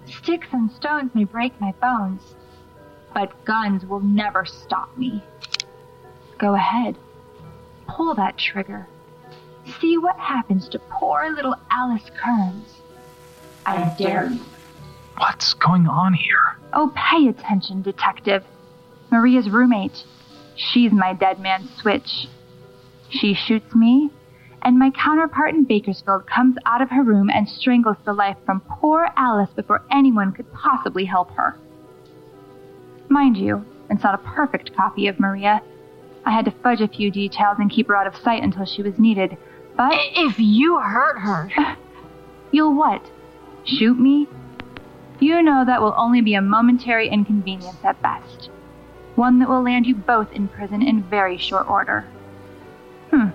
Sticks 0.08 0.48
and 0.52 0.72
stones 0.72 1.14
may 1.14 1.24
break 1.24 1.60
my 1.62 1.72
bones, 1.74 2.24
but 3.14 3.46
guns 3.46 3.86
will 3.86 4.00
never 4.00 4.46
stop 4.46 4.98
me. 4.98 5.22
Go 6.40 6.56
ahead. 6.56 6.98
Pull 7.88 8.16
that 8.16 8.38
trigger. 8.38 8.88
See 9.80 9.98
what 9.98 10.18
happens 10.18 10.68
to 10.70 10.80
poor 10.80 11.30
little 11.36 11.56
Alice 11.70 12.10
Kearnes. 12.20 12.82
I 13.66 13.96
dare 14.00 14.32
you. 14.32 14.40
What's 15.18 15.54
going 15.54 15.86
on 15.86 16.14
here? 16.14 16.58
Oh, 16.74 16.92
pay 16.96 17.28
attention, 17.28 17.82
detective. 17.82 18.44
Maria's 19.12 19.50
roommate. 19.50 20.04
She's 20.56 20.92
my 20.92 21.14
dead 21.14 21.40
man's 21.40 21.74
switch. 21.76 22.28
She 23.10 23.34
shoots 23.34 23.74
me, 23.74 24.12
and 24.62 24.78
my 24.78 24.92
counterpart 24.92 25.54
in 25.54 25.64
Bakersfield 25.64 26.28
comes 26.28 26.58
out 26.66 26.82
of 26.82 26.90
her 26.90 27.04
room 27.04 27.30
and 27.30 27.48
strangles 27.48 27.98
the 28.06 28.14
life 28.14 28.38
from 28.46 28.62
poor 28.62 29.10
Alice 29.16 29.50
before 29.56 29.84
anyone 29.92 30.32
could 30.32 30.52
possibly 30.54 31.06
help 31.06 31.32
her. 31.32 31.58
Mind 33.10 33.38
you, 33.38 33.66
it's 33.90 34.04
not 34.04 34.14
a 34.14 34.20
perfect 34.20 34.76
copy 34.76 35.08
of 35.08 35.20
Maria. 35.20 35.62
I 36.26 36.32
had 36.32 36.46
to 36.46 36.52
fudge 36.52 36.82
a 36.82 36.88
few 36.88 37.10
details 37.10 37.58
and 37.58 37.72
keep 37.72 37.88
her 37.88 37.96
out 37.96 38.06
of 38.06 38.16
sight 38.18 38.44
until 38.44 38.66
she 38.66 38.84
was 38.84 39.00
needed. 39.00 39.38
But 39.76 39.94
If 39.94 40.38
you 40.38 40.80
hurt 40.80 41.20
her. 41.20 41.50
you'll 42.52 42.76
what? 42.76 43.10
Shoot 43.64 43.98
me? 43.98 44.28
You 45.20 45.42
know 45.42 45.66
that 45.66 45.82
will 45.82 45.96
only 45.98 46.22
be 46.22 46.36
a 46.36 46.42
momentary 46.42 47.10
inconvenience 47.10 47.78
at 47.84 48.02
best. 48.02 48.49
One 49.20 49.40
that 49.40 49.50
will 49.50 49.62
land 49.62 49.86
you 49.86 49.96
both 49.96 50.32
in 50.32 50.48
prison 50.48 50.82
in 50.82 51.04
very 51.04 51.38
short 51.38 51.70
order. 51.70 52.06
Hmm. 53.12 53.32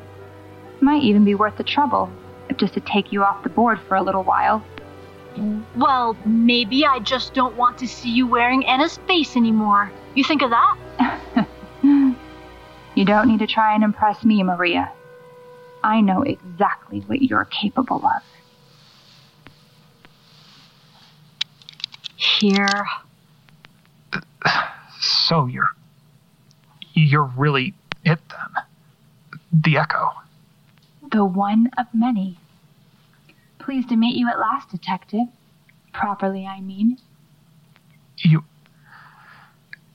Might 0.80 1.02
even 1.02 1.26
be 1.26 1.34
worth 1.34 1.58
the 1.58 1.62
trouble, 1.62 2.10
if 2.48 2.56
just 2.56 2.72
to 2.72 2.80
take 2.80 3.12
you 3.12 3.22
off 3.22 3.42
the 3.42 3.50
board 3.50 3.78
for 3.86 3.96
a 3.96 4.02
little 4.02 4.22
while. 4.22 4.64
Well, 5.76 6.16
maybe 6.24 6.86
I 6.86 7.00
just 7.00 7.34
don't 7.34 7.54
want 7.58 7.76
to 7.80 7.86
see 7.86 8.08
you 8.08 8.26
wearing 8.26 8.64
Anna's 8.64 8.96
face 9.06 9.36
anymore. 9.36 9.92
You 10.14 10.24
think 10.24 10.40
of 10.40 10.48
that? 10.48 11.46
You 12.94 13.04
don't 13.04 13.26
need 13.26 13.40
to 13.40 13.46
try 13.46 13.74
and 13.74 13.82
impress 13.82 14.24
me, 14.24 14.42
Maria. 14.44 14.90
I 15.82 16.00
know 16.00 16.22
exactly 16.22 17.00
what 17.00 17.20
you're 17.20 17.44
capable 17.44 18.06
of. 18.06 18.22
Here. 22.16 22.86
So 25.26 25.46
you're. 25.46 25.70
You're 26.92 27.30
really 27.36 27.74
it 28.04 28.20
then? 28.28 28.62
The 29.52 29.78
Echo. 29.78 30.10
The 31.10 31.24
one 31.24 31.70
of 31.78 31.86
many. 31.94 32.38
Pleased 33.58 33.88
to 33.88 33.96
meet 33.96 34.16
you 34.16 34.28
at 34.28 34.38
last, 34.38 34.70
Detective. 34.70 35.26
Properly, 35.92 36.46
I 36.46 36.60
mean. 36.60 36.98
You. 38.18 38.44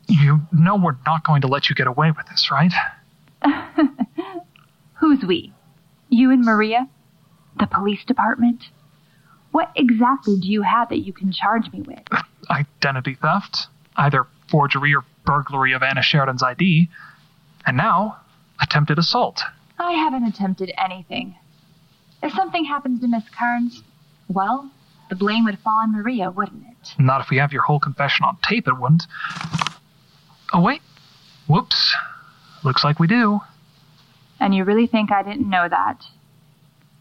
You 0.07 0.41
know 0.51 0.75
we're 0.75 0.97
not 1.05 1.23
going 1.23 1.41
to 1.41 1.47
let 1.47 1.69
you 1.69 1.75
get 1.75 1.85
away 1.85 2.11
with 2.11 2.25
this, 2.27 2.49
right? 2.51 2.73
Who's 4.95 5.23
we? 5.23 5.53
You 6.09 6.31
and 6.31 6.43
Maria? 6.43 6.89
The 7.59 7.67
police 7.67 8.03
department? 8.05 8.63
What 9.51 9.71
exactly 9.75 10.39
do 10.39 10.47
you 10.47 10.63
have 10.63 10.89
that 10.89 10.99
you 10.99 11.13
can 11.13 11.31
charge 11.31 11.71
me 11.71 11.81
with? 11.81 11.99
Identity 12.49 13.15
theft, 13.21 13.67
either 13.95 14.25
forgery 14.49 14.95
or 14.95 15.03
burglary 15.25 15.73
of 15.73 15.83
Anna 15.83 16.01
Sheridan's 16.01 16.43
ID, 16.43 16.89
and 17.65 17.77
now 17.77 18.19
attempted 18.61 18.97
assault. 18.97 19.41
I 19.77 19.93
haven't 19.93 20.25
attempted 20.25 20.71
anything. 20.77 21.35
If 22.21 22.33
something 22.33 22.65
happens 22.65 22.99
to 23.01 23.07
Miss 23.07 23.23
Kearnes, 23.29 23.81
well, 24.27 24.69
the 25.09 25.15
blame 25.15 25.45
would 25.45 25.59
fall 25.59 25.79
on 25.79 25.91
Maria, 25.91 26.29
wouldn't 26.31 26.63
it? 26.67 26.93
Not 26.99 27.21
if 27.21 27.29
we 27.29 27.37
have 27.37 27.53
your 27.53 27.63
whole 27.63 27.79
confession 27.79 28.25
on 28.25 28.37
tape, 28.43 28.67
it 28.67 28.77
wouldn't. 28.77 29.03
Oh, 30.53 30.61
wait. 30.61 30.81
Whoops. 31.47 31.95
Looks 32.63 32.83
like 32.83 32.99
we 32.99 33.07
do. 33.07 33.39
And 34.39 34.53
you 34.53 34.63
really 34.63 34.87
think 34.87 35.11
I 35.11 35.23
didn't 35.23 35.49
know 35.49 35.67
that? 35.67 36.03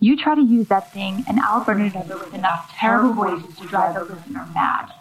You 0.00 0.16
try 0.16 0.36
to 0.36 0.40
use 0.42 0.68
that 0.68 0.92
thing, 0.92 1.24
and 1.28 1.40
I'll 1.40 1.64
burn 1.64 1.80
it 1.80 1.96
over 1.96 2.18
with 2.18 2.34
enough 2.34 2.72
terrible 2.78 3.12
voices 3.12 3.56
to 3.56 3.66
drive 3.66 3.94
the 3.94 4.04
listener 4.04 4.46
mad. 4.54 4.92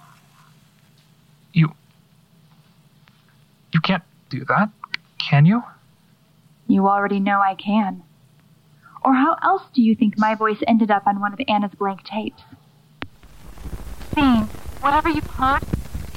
You. 1.53 1.73
You 3.77 3.81
can't 3.81 4.03
do 4.31 4.43
that, 4.45 4.71
can 5.19 5.45
you? 5.45 5.61
You 6.67 6.87
already 6.87 7.19
know 7.19 7.39
I 7.39 7.53
can. 7.53 8.01
Or 9.05 9.13
how 9.13 9.37
else 9.43 9.61
do 9.71 9.83
you 9.83 9.93
think 9.93 10.17
my 10.17 10.33
voice 10.33 10.57
ended 10.67 10.89
up 10.89 11.05
on 11.05 11.19
one 11.19 11.31
of 11.31 11.39
Anna's 11.47 11.75
blank 11.77 12.03
tapes? 12.03 12.41
Theme, 14.15 14.49
whatever 14.81 15.09
you've 15.09 15.25
heard, 15.25 15.61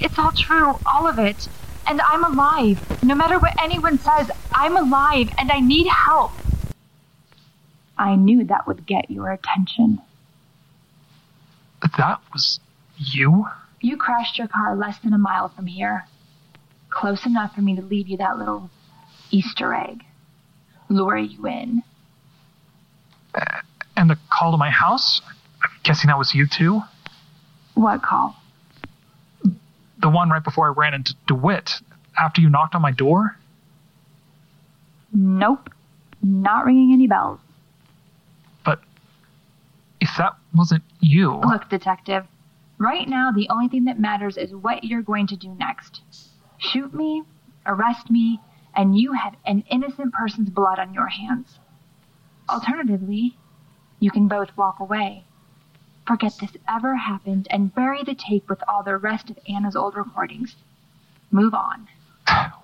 it's 0.01 0.19
all 0.19 0.33
true, 0.33 0.79
all 0.87 1.07
of 1.07 1.19
it. 1.19 1.51
And 1.87 2.01
I'm 2.01 2.25
alive. 2.25 2.81
No 3.03 3.15
matter 3.15 3.39
what 3.39 3.53
anyone 3.63 3.99
says, 3.99 4.31
I'm 4.55 4.79
alive 4.79 5.29
and 5.37 5.53
I 5.53 5.61
need 5.61 5.87
help. 5.87 6.33
I 7.99 8.15
knew 8.17 8.43
that 8.45 8.67
would 8.67 8.87
get 8.87 9.11
your 9.11 9.31
attention. 9.33 10.01
That 11.99 12.23
was 12.33 12.59
you? 12.97 13.49
You 13.83 13.99
crashed 13.99 14.39
your 14.39 14.49
car 14.49 14.75
less 14.75 14.99
than 15.01 15.13
a 15.13 15.19
mile 15.19 15.51
from 15.51 15.67
here. 15.67 16.07
Close 16.91 17.25
enough 17.25 17.55
for 17.55 17.63
me 17.63 17.77
to 17.77 17.83
leave 17.83 18.09
you 18.09 18.17
that 18.19 18.39
little 18.39 18.71
Easter 19.31 19.73
egg. 19.75 20.03
Lure 20.89 21.17
you 21.19 21.47
in. 21.47 21.83
Uh, 23.35 23.45
and 23.97 24.11
the 24.11 24.19
call 24.31 24.51
to 24.51 24.57
my 24.57 24.71
house? 24.71 25.21
I'm 25.63 25.71
guessing 25.85 26.09
that 26.09 26.19
was 26.19 26.35
you 26.35 26.47
too? 26.47 26.83
What 27.75 28.03
call? 28.03 28.37
The 29.45 30.09
one 30.09 30.31
right 30.31 30.43
before 30.43 30.67
I 30.67 30.73
ran 30.73 30.95
into 30.95 31.15
DeWitt, 31.29 31.71
after 32.19 32.41
you 32.41 32.49
knocked 32.49 32.75
on 32.75 32.83
my 32.83 32.91
door? 32.91 33.37
Nope. 35.13 35.71
Not 36.23 36.65
ringing 36.65 36.93
any 36.93 37.07
bells. 37.07 37.41
But 38.65 38.81
if 40.01 40.11
that 40.19 40.35
wasn't 40.55 40.83
you. 41.01 41.41
Look, 41.47 41.69
Detective, 41.69 42.27
right 42.79 43.09
now 43.09 43.31
the 43.31 43.49
only 43.51 43.69
thing 43.69 43.85
that 43.85 43.99
matters 44.01 44.37
is 44.37 44.55
what 44.55 44.85
you're 44.85 45.03
going 45.03 45.27
to 45.29 45.37
do 45.37 45.55
next. 45.59 46.01
Shoot 46.61 46.93
me, 46.93 47.23
arrest 47.67 48.11
me, 48.11 48.39
and 48.77 48.97
you 48.97 49.15
have 49.15 49.35
an 49.47 49.65
innocent 49.71 50.13
person's 50.13 50.51
blood 50.51 50.79
on 50.79 50.95
your 50.95 51.09
hands. 51.09 51.59
Alternatively, 52.49 53.37
you 53.99 54.11
can 54.11 54.29
both 54.29 54.57
walk 54.57 54.79
away. 54.79 55.25
Forget 56.07 56.35
this 56.41 56.51
ever 56.69 56.97
happened 56.97 57.49
and 57.51 57.75
bury 57.75 58.05
the 58.05 58.15
tape 58.15 58.49
with 58.49 58.61
all 58.69 58.83
the 58.83 58.97
rest 58.97 59.31
of 59.31 59.39
Anna's 59.49 59.75
old 59.75 59.97
recordings. 59.97 60.55
Move 61.31 61.55
on. 61.55 61.89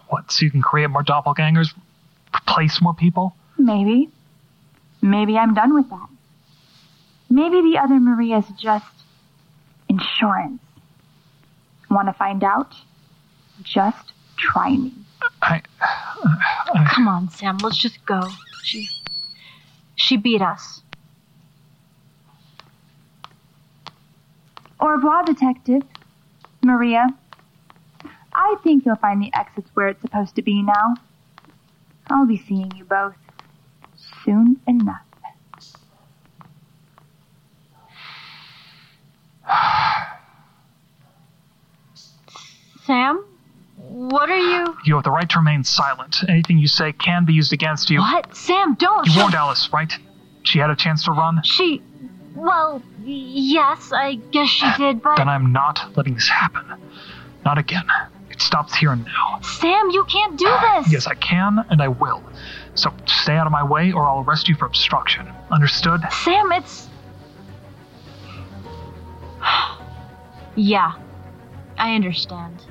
What, 0.08 0.30
so 0.30 0.44
you 0.44 0.50
can 0.50 0.62
create 0.62 0.88
more 0.88 1.02
doppelgangers? 1.02 1.72
Replace 2.34 2.80
more 2.82 2.94
people? 2.94 3.34
Maybe. 3.58 4.10
Maybe 5.00 5.38
I'm 5.38 5.54
done 5.54 5.74
with 5.74 5.88
that. 5.90 6.08
Maybe 7.30 7.62
the 7.62 7.78
other 7.78 7.98
Maria's 7.98 8.44
just 8.58 8.84
insurance. 9.88 10.60
Want 11.90 12.08
to 12.08 12.12
find 12.12 12.44
out? 12.44 12.74
Just 13.62 14.12
try 14.36 14.76
me. 14.76 14.92
I, 15.42 15.62
uh, 15.80 16.36
I. 16.74 16.90
Come 16.92 17.08
on, 17.08 17.30
Sam. 17.30 17.58
Let's 17.58 17.76
just 17.76 18.04
go. 18.06 18.22
She. 18.62 18.88
She 19.94 20.16
beat 20.16 20.42
us. 20.42 20.82
Au 24.78 24.88
revoir, 24.88 25.24
Detective. 25.24 25.82
Maria. 26.62 27.06
I 28.34 28.56
think 28.62 28.84
you'll 28.84 28.96
find 28.96 29.22
the 29.22 29.30
exits 29.34 29.70
where 29.74 29.88
it's 29.88 30.02
supposed 30.02 30.34
to 30.36 30.42
be 30.42 30.62
now. 30.62 30.96
I'll 32.08 32.26
be 32.26 32.36
seeing 32.36 32.70
you 32.76 32.84
both 32.84 33.14
soon 34.24 34.60
enough. 34.66 35.00
Sam? 42.84 43.25
What 43.96 44.28
are 44.28 44.36
you? 44.36 44.76
You 44.84 44.96
have 44.96 45.04
the 45.04 45.10
right 45.10 45.26
to 45.30 45.38
remain 45.38 45.64
silent. 45.64 46.18
Anything 46.28 46.58
you 46.58 46.68
say 46.68 46.92
can 46.92 47.24
be 47.24 47.32
used 47.32 47.54
against 47.54 47.88
you. 47.88 48.00
What? 48.00 48.36
Sam, 48.36 48.74
don't! 48.74 49.06
You 49.06 49.12
she... 49.12 49.18
warned 49.18 49.34
Alice, 49.34 49.70
right? 49.72 49.90
She 50.42 50.58
had 50.58 50.68
a 50.68 50.76
chance 50.76 51.04
to 51.04 51.12
run? 51.12 51.40
She. 51.44 51.80
Well, 52.34 52.82
yes, 53.02 53.92
I 53.94 54.16
guess 54.16 54.50
she 54.50 54.66
did, 54.76 55.02
but. 55.02 55.16
Then 55.16 55.30
I'm 55.30 55.50
not 55.50 55.96
letting 55.96 56.12
this 56.12 56.28
happen. 56.28 56.74
Not 57.46 57.56
again. 57.56 57.86
It 58.30 58.42
stops 58.42 58.74
here 58.74 58.92
and 58.92 59.02
now. 59.02 59.40
Sam, 59.40 59.88
you 59.90 60.04
can't 60.04 60.38
do 60.38 60.44
ah, 60.46 60.82
this! 60.82 60.92
yes, 60.92 61.06
I 61.06 61.14
can, 61.14 61.64
and 61.70 61.80
I 61.80 61.88
will. 61.88 62.22
So 62.74 62.92
stay 63.06 63.32
out 63.32 63.46
of 63.46 63.52
my 63.52 63.64
way, 63.64 63.92
or 63.92 64.04
I'll 64.04 64.22
arrest 64.24 64.46
you 64.46 64.56
for 64.56 64.66
obstruction. 64.66 65.26
Understood? 65.50 66.02
Sam, 66.10 66.52
it's. 66.52 66.86
yeah, 70.54 70.92
I 71.78 71.94
understand. 71.94 72.62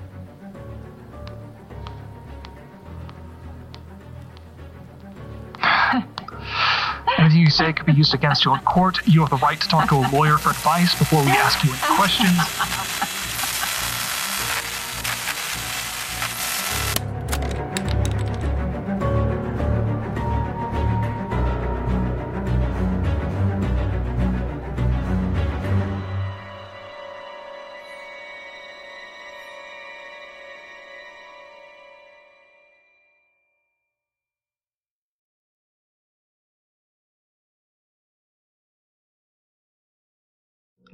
Anything 7.17 7.41
you 7.41 7.50
say 7.50 7.71
could 7.74 7.86
be 7.86 7.93
used 7.93 8.13
against 8.13 8.45
you 8.45 8.54
in 8.54 8.60
court. 8.62 9.00
You 9.08 9.21
have 9.21 9.30
the 9.30 9.38
right 9.38 9.60
to 9.60 9.67
talk 9.67 9.89
to 9.89 9.95
a 9.95 10.06
lawyer 10.12 10.38
for 10.38 10.50
advice 10.50 10.98
before 10.98 11.24
we 11.24 11.32
ask 11.32 11.63
you 11.63 11.71
any 11.71 11.95
questions. 11.95 12.94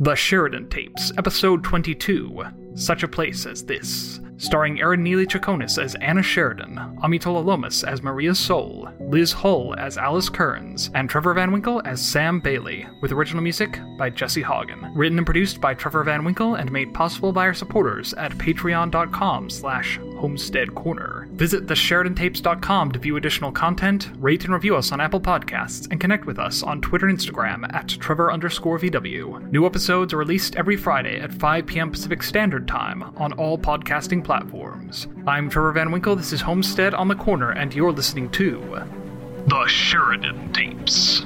The 0.04 0.16
Sheridan 0.16 0.68
Tapes, 0.68 1.12
Episode 1.20 1.64
22 1.64 2.44
Such 2.74 3.04
a 3.04 3.08
Place 3.08 3.46
as 3.46 3.64
This 3.64 4.20
starring 4.42 4.78
Airen 4.78 5.02
Neeley 5.02 5.28
Chaconas 5.28 5.82
as 5.82 5.94
Anna 5.96 6.24
Sheridan, 6.24 6.98
Amitola 7.04 7.46
Lomas 7.46 7.84
as 7.84 8.02
Maria 8.02 8.34
Sol, 8.34 8.90
Liz 9.00 9.32
Hull 9.32 9.76
as 9.78 10.00
Alice 10.00 10.30
Kearnes, 10.30 10.90
and 10.96 11.08
Trevor 11.08 11.36
Van 11.36 11.52
Winkle 11.52 11.80
as 11.86 12.02
Sam 12.02 12.40
Bailey, 12.40 12.88
with 13.02 13.12
original 13.12 13.44
music 13.44 13.80
by 14.00 14.10
Jesse 14.10 14.42
Haugen. 14.42 14.92
Written 14.96 15.20
and 15.20 15.28
produced 15.28 15.62
by 15.62 15.76
Trevor 15.76 16.04
Van 16.04 16.26
Winkle 16.26 16.56
and 16.56 16.72
made 16.72 16.92
possible 16.92 17.32
by 17.32 17.46
our 17.46 17.54
supporters 17.54 18.16
at 18.16 18.32
patreon.com 18.34 19.48
slash 19.52 20.00
homestead 20.18 20.74
corner. 20.74 21.28
Visit 21.34 21.68
thesheridantapes.com 21.68 22.92
to 22.94 23.00
view 23.00 23.18
additional 23.18 23.52
content, 23.52 24.10
rate 24.18 24.44
and 24.44 24.54
review 24.54 24.76
us 24.76 24.92
on 24.92 25.02
Apple 25.02 25.22
Podcasts, 25.22 25.88
and 25.92 26.02
connect 26.02 26.26
with 26.26 26.40
us 26.40 26.64
on 26.64 26.82
Twitter 26.82 27.08
and 27.08 27.18
Instagram 27.18 27.72
at 27.74 27.90
Trevor 27.90 28.32
underscore 28.32 28.80
VW. 28.80 29.52
New 29.52 29.68
episodes 29.68 30.14
are 30.14 30.18
released 30.18 30.56
every 30.56 30.78
Friday 30.78 31.20
at 31.20 31.32
5 31.34 31.66
p.m. 31.68 31.92
Pacific 31.92 32.24
Standard 32.24 32.68
Time 32.68 33.04
on 33.18 33.34
all 33.34 33.58
podcasting 33.58 34.24
platforms 34.24 34.31
platforms. 34.32 35.10
I'm 35.28 35.50
Trevor 35.50 35.74
Van 35.74 35.92
Winkle, 35.92 36.16
this 36.16 36.32
is 36.32 36.40
Homestead 36.40 36.94
on 36.94 37.10
the 37.10 37.16
Corner, 37.16 37.52
and 37.52 37.76
you're 37.76 37.92
listening 37.92 38.30
to 38.30 38.82
The 39.48 39.68
Sheridan 39.68 40.54
Tapes. 40.54 41.26